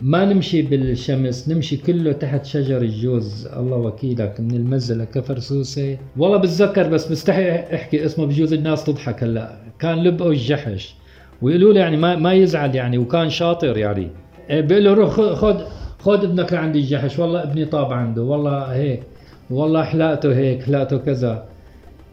ما 0.00 0.24
نمشي 0.24 0.62
بالشمس 0.62 1.48
نمشي 1.48 1.76
كله 1.76 2.12
تحت 2.12 2.44
شجر 2.44 2.82
الجوز. 2.82 3.46
الله 3.46 3.76
وكيلك 3.76 4.40
من 4.40 4.54
المزة 4.54 4.94
لكفر 4.94 5.38
سوسة. 5.38 5.98
والله 6.16 6.36
بتذكر 6.36 6.88
بس 6.88 7.10
مستحي 7.10 7.50
أحكي 7.50 8.04
اسمه 8.06 8.26
بجوز 8.26 8.52
الناس 8.52 8.84
تضحك 8.84 9.22
هلأ. 9.22 9.56
كان 9.78 9.98
لبقه 10.04 10.28
الجحش 10.30 10.94
ويقولوا 11.42 11.72
له 11.72 11.80
يعني 11.80 11.96
ما 11.96 12.16
ما 12.16 12.32
يزعل 12.32 12.74
يعني 12.74 12.98
وكان 12.98 13.30
شاطر 13.30 13.76
يعني. 13.76 14.08
إيه، 14.50 14.60
بيقول 14.60 14.84
له 14.84 14.94
روح 14.94 15.14
خذ 15.14 15.62
خذ 16.00 16.24
ابنك 16.24 16.52
لعندي 16.52 16.78
الجحش 16.78 17.18
والله 17.18 17.42
ابني 17.42 17.64
طاب 17.64 17.92
عنده 17.92 18.22
والله 18.22 18.62
هيك 18.62 19.02
والله 19.50 19.84
حلاقته 19.84 20.36
هيك 20.36 20.62
حلاقته 20.62 20.98
كذا. 20.98 21.44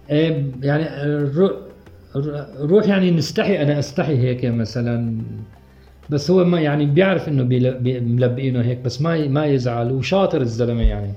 إيه 0.09 0.45
يعني 0.61 0.85
روح 2.59 2.87
يعني 2.87 3.11
نستحي 3.11 3.61
أنا 3.61 3.79
أستحي 3.79 4.17
هيك 4.17 4.45
مثلا. 4.45 5.17
بس 6.09 6.31
هو 6.31 6.45
ما 6.45 6.59
يعني 6.59 6.85
بيعرف 6.85 7.27
إنه 7.29 7.43
ملبقينه 7.83 8.61
هيك 8.61 8.79
بس 8.79 9.01
ما 9.01 9.27
ما 9.27 9.45
يزعل 9.45 9.91
وشاطر 9.91 10.41
الزلمة 10.41 10.81
يعني. 10.81 11.13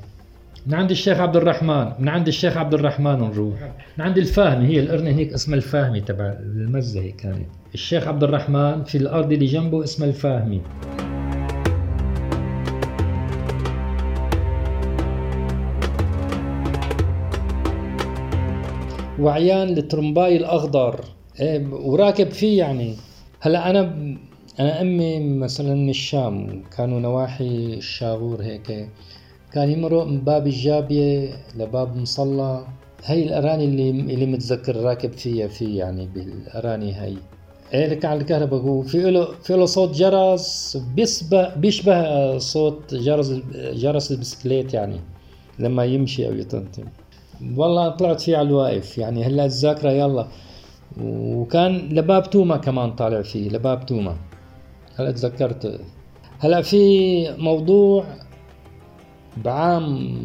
من 0.67 0.75
عند 0.75 0.91
الشيخ 0.91 1.21
عبد 1.21 1.37
الرحمن 1.37 1.93
من 1.99 2.09
عند 2.09 2.29
الشيخ 2.29 2.57
عبد 2.57 2.75
الرحمن 2.75 3.19
نروح. 3.19 3.73
من 3.99 4.05
عند 4.05 4.19
الفاهمي 4.19 4.67
هي 4.67 4.81
القرنة 4.81 5.11
هيك 5.11 5.33
اسمها 5.33 5.57
الفاهمي 5.57 6.01
تبع 6.01 6.35
المزة 6.41 7.01
هيك 7.01 7.17
كانت 7.17 7.47
الشيخ 7.75 8.09
عبد 8.09 8.25
الرحمن 8.25 8.85
في 8.85 8.99
الأرض 8.99 9.33
اللي 9.33 9.47
جنبه 9.47 9.85
اسمها 9.85 10.09
الفاهمي 10.09 10.61
وعيان 19.21 19.69
الترمباي 19.69 20.37
الأخضر. 20.37 21.05
إيه، 21.41 21.67
وراكب 21.73 22.31
فيه 22.31 22.59
يعني. 22.59 22.97
هلا 23.41 23.71
أنا 23.71 23.81
أنا 24.61 24.81
أمي 24.81 25.21
مثلا 25.21 25.75
من 25.75 25.91
الشام 25.91 26.63
كانوا 26.77 27.01
نواحي 27.01 27.75
الشاغور 27.75 28.43
هيك. 28.43 28.89
كان 29.53 29.71
يمرق 29.71 30.05
من 30.05 30.21
باب 30.21 30.47
الجابية 30.47 31.31
لباب 31.57 31.97
مصلى. 31.97 32.65
هي 33.05 33.25
الأراني 33.25 33.65
اللي 33.65 33.91
اللي 33.91 34.27
متذكر 34.27 34.77
راكب 34.77 35.13
فيها 35.13 35.49
في 35.49 35.77
يعني 35.77 36.07
بالأراني 36.15 36.95
هي 36.95 37.17
إيه 37.75 37.87
لك 37.87 38.05
على 38.05 38.21
الكهرباء. 38.21 38.83
في 38.83 39.11
له 39.11 39.25
في 39.43 39.53
له 39.57 39.67
صوت 39.67 39.95
جرس 39.95 40.79
بيشبه 40.95 41.55
بيشبه 41.55 42.39
صوت 42.39 42.95
جرس 42.95 43.33
جرس 43.55 44.13
البسكليت 44.13 44.75
يعني 44.75 45.01
لما 45.59 45.85
يمشي 45.85 46.29
أو 46.29 46.33
يطنطن. 46.33 46.85
والله 47.57 47.89
طلعت 47.89 48.21
فيه 48.21 48.37
على 48.37 48.49
الواقف. 48.49 48.99
يعني 48.99 49.25
هلا 49.25 49.45
الذاكرة 49.45 49.91
يلا. 49.91 50.27
وكان 51.01 51.73
لباب 51.77 52.31
توما 52.31 52.57
كمان 52.57 52.93
طالع 52.93 53.23
فيه 53.23 53.49
لباب 53.49 53.87
توما. 53.87 54.17
هلا 54.97 55.11
تذكرت. 55.11 55.81
هلا 56.39 56.63
في 56.63 57.35
موضوع 57.39 58.05
بعام 59.45 60.17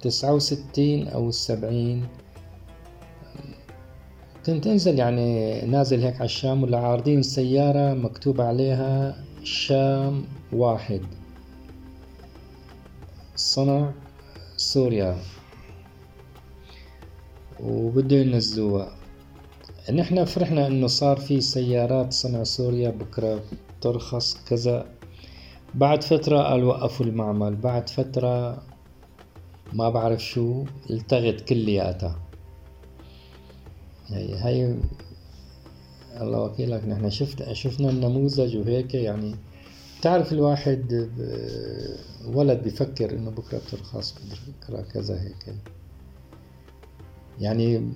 تسعة 0.00 0.34
وستين 0.34 1.08
أو 1.08 1.28
السبعين. 1.28 2.06
كنت 4.46 4.66
انزل 4.66 4.98
يعني 4.98 5.60
نازل 5.66 6.02
هيك 6.02 6.14
على 6.14 6.24
الشام 6.24 6.62
ولا 6.62 6.78
عارضين 6.78 7.22
سيارة 7.22 7.94
مكتوب 7.94 8.40
عليها 8.40 9.16
شام 9.44 10.24
واحد. 10.52 11.00
صنع 13.36 13.90
سوريا. 14.56 15.16
وبده 17.64 18.16
ينزلوها 18.16 18.96
نحن 19.92 20.24
فرحنا 20.24 20.66
إنه 20.66 20.86
صار 20.86 21.16
في 21.16 21.40
سيارات 21.40 22.12
صنع 22.12 22.42
سوريا 22.44 22.90
بكرة 22.90 23.42
ترخص 23.80 24.36
كذا. 24.48 24.86
بعد 25.74 26.02
فترة 26.04 26.38
قال 26.38 26.64
وقفوا 26.64 27.06
المعمل 27.06 27.56
بعد 27.56 27.88
فترة 27.88 28.62
ما 29.72 29.90
بعرف 29.90 30.24
شو 30.24 30.64
التغت 30.90 31.40
كلياتها. 31.40 32.18
هي 34.08 34.34
هي 34.34 34.74
الله 36.20 36.40
وكيلك 36.40 36.84
نحن 36.84 37.10
شفت 37.10 37.52
شفنا 37.52 37.90
النموذج 37.90 38.56
وهيك 38.56 38.94
يعني. 38.94 39.34
تعرف 40.02 40.32
الواحد 40.32 41.10
ولد 42.26 42.62
بفكر 42.64 43.10
إنه 43.10 43.30
بكرة 43.30 43.58
بترخص 43.58 44.14
بكرة 44.62 44.80
كذا 44.80 45.22
هيك. 45.22 45.54
يعني 47.40 47.92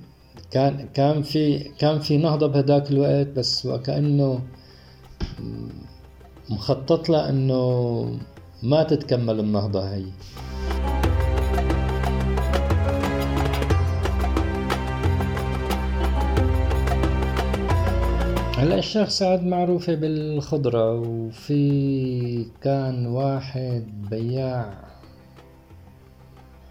كان 0.51 0.89
كان 0.95 1.23
في 1.23 1.59
كان 1.59 1.99
في 1.99 2.17
نهضة 2.17 2.47
بهداك 2.47 2.91
الوقت 2.91 3.27
بس 3.27 3.67
وكأنه 3.67 4.41
مخطط 6.51 7.09
لها 7.09 7.29
إنه 7.31 8.19
ما 8.63 8.83
تتكمل 8.83 9.41
النهضة 9.41 9.95
هي. 9.95 10.05
هلأ 18.59 18.79
الشيخ 18.79 19.09
سعد 19.09 19.43
معروفة 19.43 19.95
بالخضرة 19.95 20.95
وفي 21.01 22.47
كان 22.63 23.07
واحد 23.07 23.85
بياع 24.11 24.75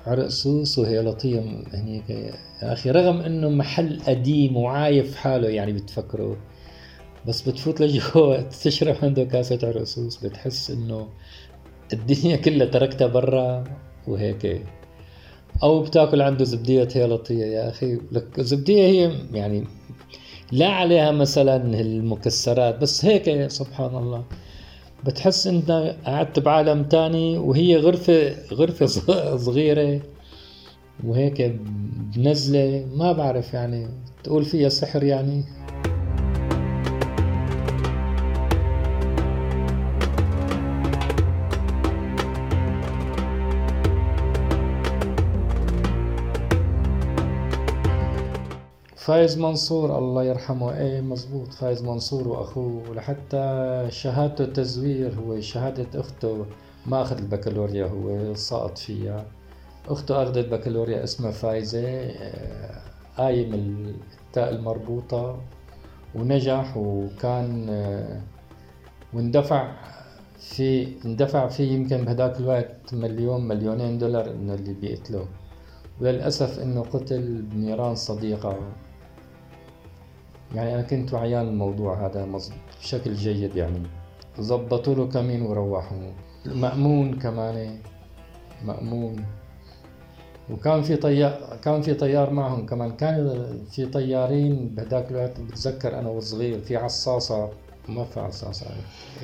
عرقسوس 0.07 0.79
وهي 0.79 0.99
لطية 0.99 1.39
هنيك. 1.73 2.09
يا 2.09 2.33
أخي 2.73 2.91
رغم 2.91 3.19
إنه 3.21 3.49
محل 3.49 3.99
قديم 4.07 4.57
وعايف 4.57 5.15
حاله 5.15 5.49
يعني 5.49 5.73
بتفكره 5.73 6.37
بس 7.27 7.49
بتفوت 7.49 7.81
لجوا 7.81 8.41
تشرب 8.63 8.95
عنده 9.03 9.23
كاسة 9.23 9.59
عرقسوس 9.63 10.17
بتحس 10.25 10.71
إنه 10.71 11.07
الدنيا 11.93 12.35
كلها 12.35 12.67
تركتها 12.67 13.07
برا 13.07 13.63
وهيك. 14.07 14.61
أو 15.63 15.83
بتاكل 15.83 16.21
عنده 16.21 16.45
زبدية 16.45 16.87
هي 16.95 17.07
لطية 17.07 17.45
يا 17.45 17.69
أخي. 17.69 17.99
لك 18.11 18.39
زبدية 18.41 18.83
هي 18.83 19.11
يعني 19.33 19.63
لا 20.51 20.67
عليها 20.67 21.11
مثلا 21.11 21.55
المكسرات 21.81 22.79
بس 22.79 23.05
هيك 23.05 23.47
سبحان 23.47 23.95
الله. 23.97 24.23
بتحس 25.05 25.47
انت 25.47 25.95
قعدت 26.05 26.39
بعالم 26.39 26.83
تاني 26.83 27.37
وهي 27.37 27.77
غرفة 27.77 28.35
غرفة 28.53 28.85
صغيرة 29.37 30.01
وهيك 31.03 31.55
بنزلة 32.15 32.85
ما 32.95 33.11
بعرف 33.11 33.53
يعني 33.53 33.87
تقول 34.23 34.45
فيها 34.45 34.69
سحر 34.69 35.03
يعني. 35.03 35.43
فايز 49.03 49.37
منصور 49.37 49.97
الله 49.97 50.23
يرحمه. 50.23 50.77
إيه 50.77 51.01
مزبوط 51.01 51.53
فايز 51.53 51.83
منصور 51.83 52.27
وأخوه. 52.27 52.89
ولحتى 52.89 53.85
شهادته 53.89 54.45
تزوير 54.45 55.15
هو 55.15 55.39
شهادة 55.39 55.99
أخته 55.99 56.45
ما 56.85 57.01
أخذ 57.01 57.17
البكالوريا 57.17 57.85
هو 57.85 58.33
سقط 58.33 58.77
فيها. 58.77 59.25
أخته 59.87 60.23
أخذت 60.23 60.47
بكالوريا 60.47 61.03
اسمها 61.03 61.31
فايزة 61.31 61.87
آه، 61.87 62.81
قايم 63.17 63.53
التاء 63.53 64.49
المربوطة. 64.55 65.37
ونجح 66.15 66.77
وكان 66.77 67.69
آه، 67.69 68.21
واندفع 69.13 69.71
في 70.39 70.87
اندفع 71.05 71.47
فيه 71.47 71.71
يمكن 71.71 72.05
بهداك 72.05 72.39
الوقت 72.39 72.93
مليون 72.93 73.47
مليونين 73.47 73.97
دولار 73.97 74.31
إنه 74.31 74.53
اللي 74.53 74.73
بيقتله. 74.73 75.25
وللأسف 76.01 76.59
إنه 76.59 76.81
قتل 76.81 77.41
بنيران 77.41 77.95
صديقة. 77.95 78.57
يعني 80.53 80.75
أنا 80.75 80.81
كنت 80.81 81.13
وعيان 81.13 81.47
الموضوع 81.47 82.05
هذا 82.05 82.39
بشكل 82.81 83.13
جيد 83.13 83.55
يعني. 83.55 83.81
ظبطوا 84.41 84.95
له 84.95 85.07
كمين 85.07 85.41
وروحوا. 85.41 86.11
مأمون 86.45 87.19
كمان 87.19 87.77
مأمون. 88.65 89.25
وكان 90.49 90.81
في 90.81 90.95
طيار 90.95 91.59
كان 91.63 91.81
في 91.81 91.93
طيار 91.93 92.29
معهم 92.29 92.65
كمان. 92.65 92.91
كان 92.91 93.47
في 93.71 93.85
طيارين 93.85 94.69
بهداك 94.69 95.11
الوقت 95.11 95.39
بتذكر 95.39 95.99
أنا 95.99 96.09
وصغير 96.09 96.59
في 96.59 96.77
عصاصة. 96.77 97.49
ما 97.89 98.03
في 98.03 98.19
عصاصة. 98.19 98.65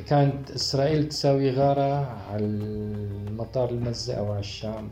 كانت 0.07 0.51
إسرائيل 0.51 1.09
تساوي 1.09 1.51
غارة 1.51 2.05
على 2.31 2.45
المطار 2.45 3.69
المزة 3.69 4.13
أو 4.13 4.31
على 4.31 4.39
الشام. 4.39 4.89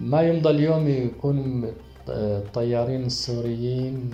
ما 0.00 0.22
يمضى 0.22 0.50
اليوم 0.50 0.88
يكون 0.88 1.64
الطيارين 2.08 3.04
السوريين 3.06 4.10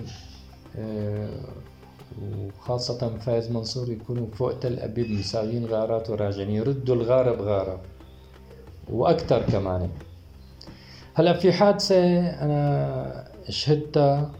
وخاصة 2.21 3.17
فايز 3.17 3.51
منصور 3.51 3.89
يكونوا 3.89 4.27
فوق 4.33 4.59
تل 4.59 4.79
أبيب 4.79 5.11
مساويين 5.11 5.65
غارات 5.65 6.09
وراجعين 6.09 6.49
يردوا 6.49 6.95
الغارة 6.95 7.35
بغارة 7.35 7.81
وأكثر 8.89 9.41
كمان. 9.41 9.89
هلا 11.13 11.33
في 11.33 11.53
حادثة 11.53 12.19
أنا 12.19 13.27
شهدتها 13.49 14.31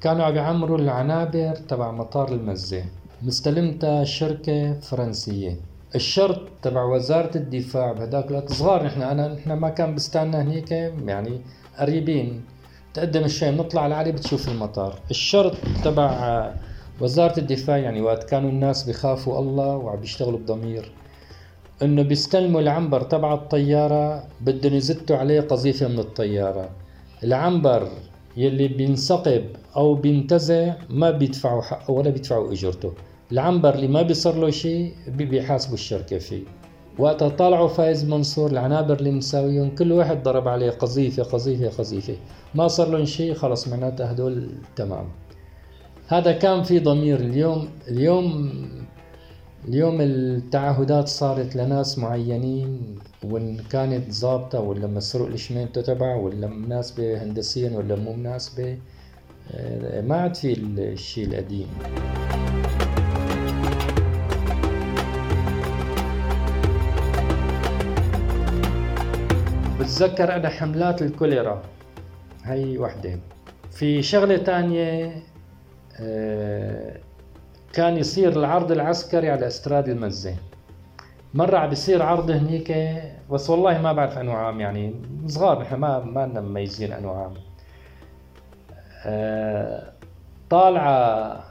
كانوا 0.00 0.24
عم 0.24 0.36
يعمروا 0.36 0.78
العنابر 0.78 1.56
تبع 1.56 1.90
مطار 1.90 2.32
المزة 2.32 2.84
مستلمتها 3.22 4.04
شركة 4.04 4.80
فرنسية. 4.80 5.56
الشرط 5.94 6.40
تبع 6.62 6.84
وزارة 6.84 7.36
الدفاع 7.36 7.92
بهداك 7.92 8.30
الوقت 8.30 8.52
صغار 8.52 8.84
نحن 8.84 9.02
أنا 9.02 9.34
نحن 9.34 9.52
ما 9.52 9.68
كان 9.68 9.94
بستانا 9.94 10.42
هنيك 10.42 10.70
يعني 10.70 11.40
قريبين. 11.78 12.42
تقدم 12.94 13.24
الشيء 13.24 13.54
نطلع 13.54 13.86
العالي 13.86 14.12
بتشوف 14.12 14.48
المطار. 14.48 14.98
الشرط 15.10 15.54
تبع 15.84 16.50
وزارة 17.00 17.38
الدفاع 17.40 17.76
يعني 17.76 18.00
وقت 18.00 18.24
كانوا 18.24 18.50
الناس 18.50 18.82
بخافوا 18.82 19.38
الله 19.38 19.76
وعم 19.76 20.00
بيشتغلوا 20.00 20.38
بضمير 20.38 20.92
إنه 21.82 22.02
بيستلموا 22.02 22.60
العنبر 22.60 23.00
تبع 23.00 23.34
الطيارة 23.34 24.24
بدهم 24.40 24.74
يزتوا 24.74 25.16
عليه 25.16 25.40
قذيفة 25.40 25.88
من 25.88 25.98
الطيارة. 25.98 26.68
العنبر 27.24 27.88
يلي 28.36 28.68
بينسقب 28.68 29.44
أو 29.76 29.94
بينتزع 29.94 30.74
ما 30.90 31.10
بيدفعوا 31.10 31.62
حقه 31.62 31.90
ولا 31.90 32.10
بيدفعوا 32.10 32.52
إجرته. 32.52 32.92
العنبر 33.32 33.74
اللي 33.74 33.88
ما 33.88 34.02
بيصير 34.02 34.34
له 34.34 34.50
شيء 34.50 34.94
بيحاسبوا 35.08 35.74
الشركة 35.74 36.18
فيه. 36.18 36.42
وقتها 36.98 37.28
طلعوا 37.28 37.68
فايز 37.68 38.04
منصور 38.04 38.50
العنابر 38.50 38.94
اللي 38.94 39.10
مساويهم 39.10 39.74
كل 39.74 39.92
واحد 39.92 40.22
ضرب 40.22 40.48
عليه 40.48 40.70
قذيفة 40.70 41.22
قذيفة 41.22 41.68
قذيفة. 41.78 42.16
ما 42.54 42.68
صار 42.68 42.88
لهم 42.88 43.04
شيء 43.04 43.34
خلص 43.34 43.68
معناته 43.68 44.04
هدول 44.04 44.48
تمام. 44.76 45.04
هذا 46.06 46.32
كان 46.32 46.62
في 46.62 46.78
ضمير 46.78 47.20
اليوم. 47.20 47.68
اليوم 47.88 48.52
اليوم 49.68 50.00
التعهدات 50.00 51.08
صارت 51.08 51.56
لناس 51.56 51.98
معينين 51.98 52.98
وإن 53.24 53.56
كانت 53.70 54.12
ظابطة 54.12 54.60
ولا 54.60 54.86
مسروق 54.86 55.28
الشمينتو 55.28 55.80
تبعه 55.80 56.16
ولا 56.16 56.46
مناسبة 56.46 57.22
هندسيا 57.22 57.76
ولا 57.76 57.96
مو 57.96 58.12
مناسبة 58.12 58.78
آه، 59.52 60.00
ما 60.00 60.16
عاد 60.16 60.34
في 60.34 60.52
الشيء 60.52 61.26
القديم. 61.26 61.68
بتذكر 69.94 70.36
أنا 70.36 70.48
حملات 70.48 71.02
الكوليرا. 71.02 71.62
هي 72.44 72.78
وحدة. 72.78 73.18
في 73.70 74.02
شغلة 74.02 74.36
تانية 74.36 75.22
آه، 76.00 76.96
كان 77.72 77.96
يصير 77.96 78.32
العرض 78.32 78.72
العسكري 78.72 79.30
على 79.30 79.46
استراد 79.46 79.88
المزة. 79.88 80.36
مرة 81.34 81.58
عم 81.58 81.68
بيصير 81.68 82.02
عرض 82.02 82.30
هنيك 82.30 82.72
بس 83.30 83.50
والله 83.50 83.82
ما 83.82 83.92
بعرف 83.92 84.18
أنه 84.18 84.32
عام 84.32 84.60
يعني 84.60 84.94
صغار 85.26 85.62
نحن 85.62 85.74
ما 85.74 85.98
ما 85.98 86.26
لنا 86.26 86.40
مميزين 86.40 86.92
أنه 86.92 87.10
عام. 87.10 87.34
آه، 89.06 89.92
طالعة 90.50 91.44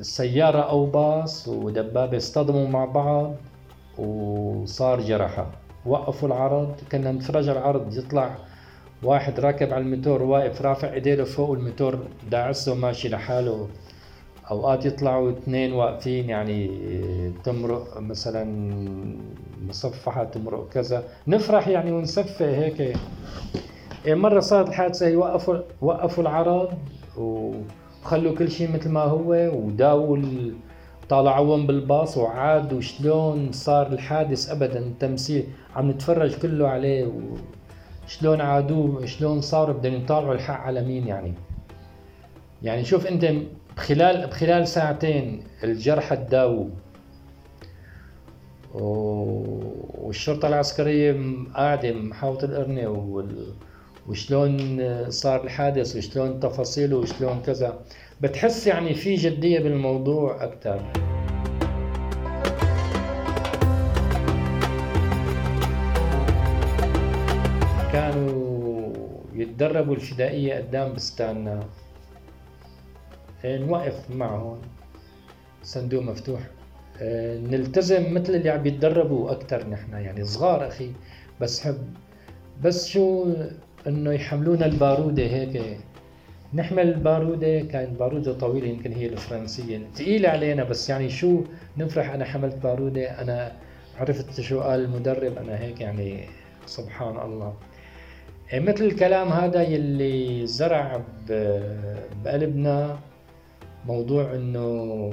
سيارة 0.00 0.60
أو 0.60 0.86
باص 0.86 1.48
ودبابة 1.48 2.16
اصطدموا 2.16 2.68
مع 2.68 2.84
بعض 2.84 3.34
وصار 3.98 5.00
جرحى 5.00 5.46
وقفوا 5.88 6.28
العرض 6.28 6.74
كنا 6.92 7.12
نتفرج 7.12 7.48
على 7.48 7.58
العرض 7.58 7.96
يطلع 7.96 8.36
واحد 9.02 9.40
راكب 9.40 9.72
على 9.72 9.82
الموتور 9.84 10.22
واقف 10.22 10.62
رافع 10.62 10.92
ايديه 10.92 11.14
لفوق 11.14 11.50
والموتور 11.50 11.98
داعسه 12.30 12.74
ماشي 12.74 13.08
لحاله. 13.08 13.68
أوقات 14.50 14.86
يطلعوا 14.86 15.30
اثنين 15.30 15.72
واقفين 15.72 16.28
يعني 16.28 16.70
تمرق 17.44 18.00
مثلا 18.00 18.72
مصفحة 19.68 20.24
تمرق 20.24 20.68
كذا. 20.68 21.04
نفرح 21.28 21.68
يعني 21.68 21.92
ونسفه 21.92 22.56
هيك. 22.56 22.96
إيه، 24.06 24.14
مرة 24.14 24.40
صارت 24.40 24.68
الحادثة 24.68 25.08
يوقفوا 25.08 25.58
وقفوا 25.80 26.22
العرض 26.22 26.68
وخلوا 27.16 28.34
كل 28.34 28.50
شيء 28.50 28.72
مثل 28.74 28.90
ما 28.90 29.00
هو 29.00 29.32
وداوا 29.54 30.18
طالعوهم 31.08 31.66
بالباص 31.66 32.16
وعاد 32.18 32.72
وشلون 32.72 33.52
صار 33.52 33.86
الحادث 33.86 34.50
ابدا 34.50 34.92
تمثيل 35.00 35.46
عم 35.76 35.90
نتفرج 35.90 36.34
كله 36.34 36.68
عليه 36.68 37.12
وشلون 38.06 38.40
عادوه 38.40 39.06
شلون 39.06 39.40
صاروا 39.40 39.74
بدهم 39.74 39.94
يطالعوا 39.94 40.34
الحق 40.34 40.60
على 40.60 40.84
مين 40.84 41.06
يعني. 41.06 41.34
يعني 42.62 42.84
شوف 42.84 43.06
أنت 43.06 43.32
بخلال 43.76 44.26
بخلال 44.26 44.68
ساعتين 44.68 45.42
الجرحى 45.64 46.16
تداووا 46.16 46.68
والشرطة 48.74 50.48
العسكرية 50.48 51.16
قاعدة 51.54 51.92
محاوطة 51.92 52.44
القرنة 52.44 52.88
وشلون 54.08 55.10
صار 55.10 55.44
الحادث 55.44 55.96
وشلون 55.96 56.40
تفاصيله 56.40 56.96
وشلون 56.96 57.42
كذا. 57.46 57.78
بتحس 58.20 58.66
يعني 58.66 58.94
في 58.94 59.14
جدية 59.14 59.60
بالموضوع 59.60 60.44
أكثر 60.44 60.82
كانوا 67.92 68.92
يتدربوا 69.34 69.94
الفدائية 69.94 70.54
قدام 70.54 70.92
بستاننا. 70.92 71.60
نوقف 73.44 74.10
معهم. 74.10 74.58
صندوق 75.62 76.02
مفتوح. 76.02 76.40
نلتزم 77.50 78.14
مثل 78.14 78.34
اللي 78.34 78.50
عم 78.50 78.66
يتدربوا 78.66 79.30
أكثر 79.30 79.68
نحن 79.68 79.92
يعني 79.92 80.24
صغار 80.24 80.66
أخي 80.68 80.92
بس 81.40 81.60
حب. 81.60 81.78
بس 82.62 82.88
شو 82.88 83.26
إنه 83.86 84.12
يحملونا 84.12 84.66
البارودة 84.66 85.22
هيك 85.22 85.78
نحمل 86.54 86.88
البارودة 86.88 87.60
كانت 87.60 87.98
بارودة 87.98 88.32
طويلة 88.32 88.66
يمكن 88.66 88.92
هي 88.92 89.06
الفرنسية. 89.06 89.80
ثقيلة 89.94 90.28
علينا 90.28 90.64
بس 90.64 90.90
يعني 90.90 91.10
شو 91.10 91.44
نفرح 91.76 92.10
أنا 92.10 92.24
حملت 92.24 92.56
بارودة؟ 92.56 93.20
أنا 93.22 93.52
عرفت 93.98 94.40
شو 94.40 94.60
قال 94.60 94.84
المدرب 94.84 95.38
أنا 95.38 95.60
هيك 95.60 95.80
يعني 95.80 96.24
سبحان 96.66 97.16
الله. 97.16 97.54
إيه، 98.52 98.60
مثل 98.60 98.84
الكلام 98.84 99.28
هذا 99.28 99.62
يلي 99.62 100.46
زرع 100.46 101.02
بقلبنا 102.24 102.98
موضوع 103.86 104.34
إنه 104.34 105.12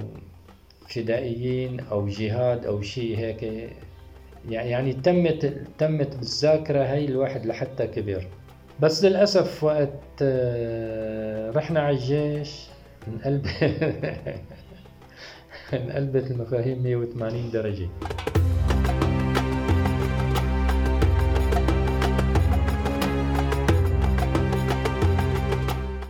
فدائيين 0.90 1.80
أو 1.80 2.08
جهاد 2.08 2.66
أو 2.66 2.82
شيء 2.82 3.18
هيك. 3.18 3.70
يعني 4.50 4.94
تمت 4.94 5.54
تمت 5.78 6.16
بالذاكرة 6.16 6.84
هي 6.84 7.06
الواحد 7.06 7.46
لحتى 7.46 7.88
كبر. 7.88 8.28
بس 8.80 9.04
للأسف 9.04 9.64
وقت 9.64 9.90
آه، 10.22 11.52
رحنا 11.52 11.80
على 11.80 11.96
الجيش 11.98 12.68
انقلب 13.08 13.48
انقلبت 15.74 16.32
المفاهيم 16.32 16.84
180 16.84 17.52
درجة. 17.52 17.90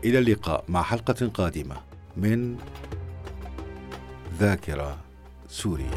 إلى 0.05 0.19
اللقاء 0.19 0.63
مع 0.69 0.81
حلقة 0.83 1.27
قادمة 1.33 1.75
من 2.17 2.55
ذاكرة 4.39 4.97
سوريا. 5.47 5.91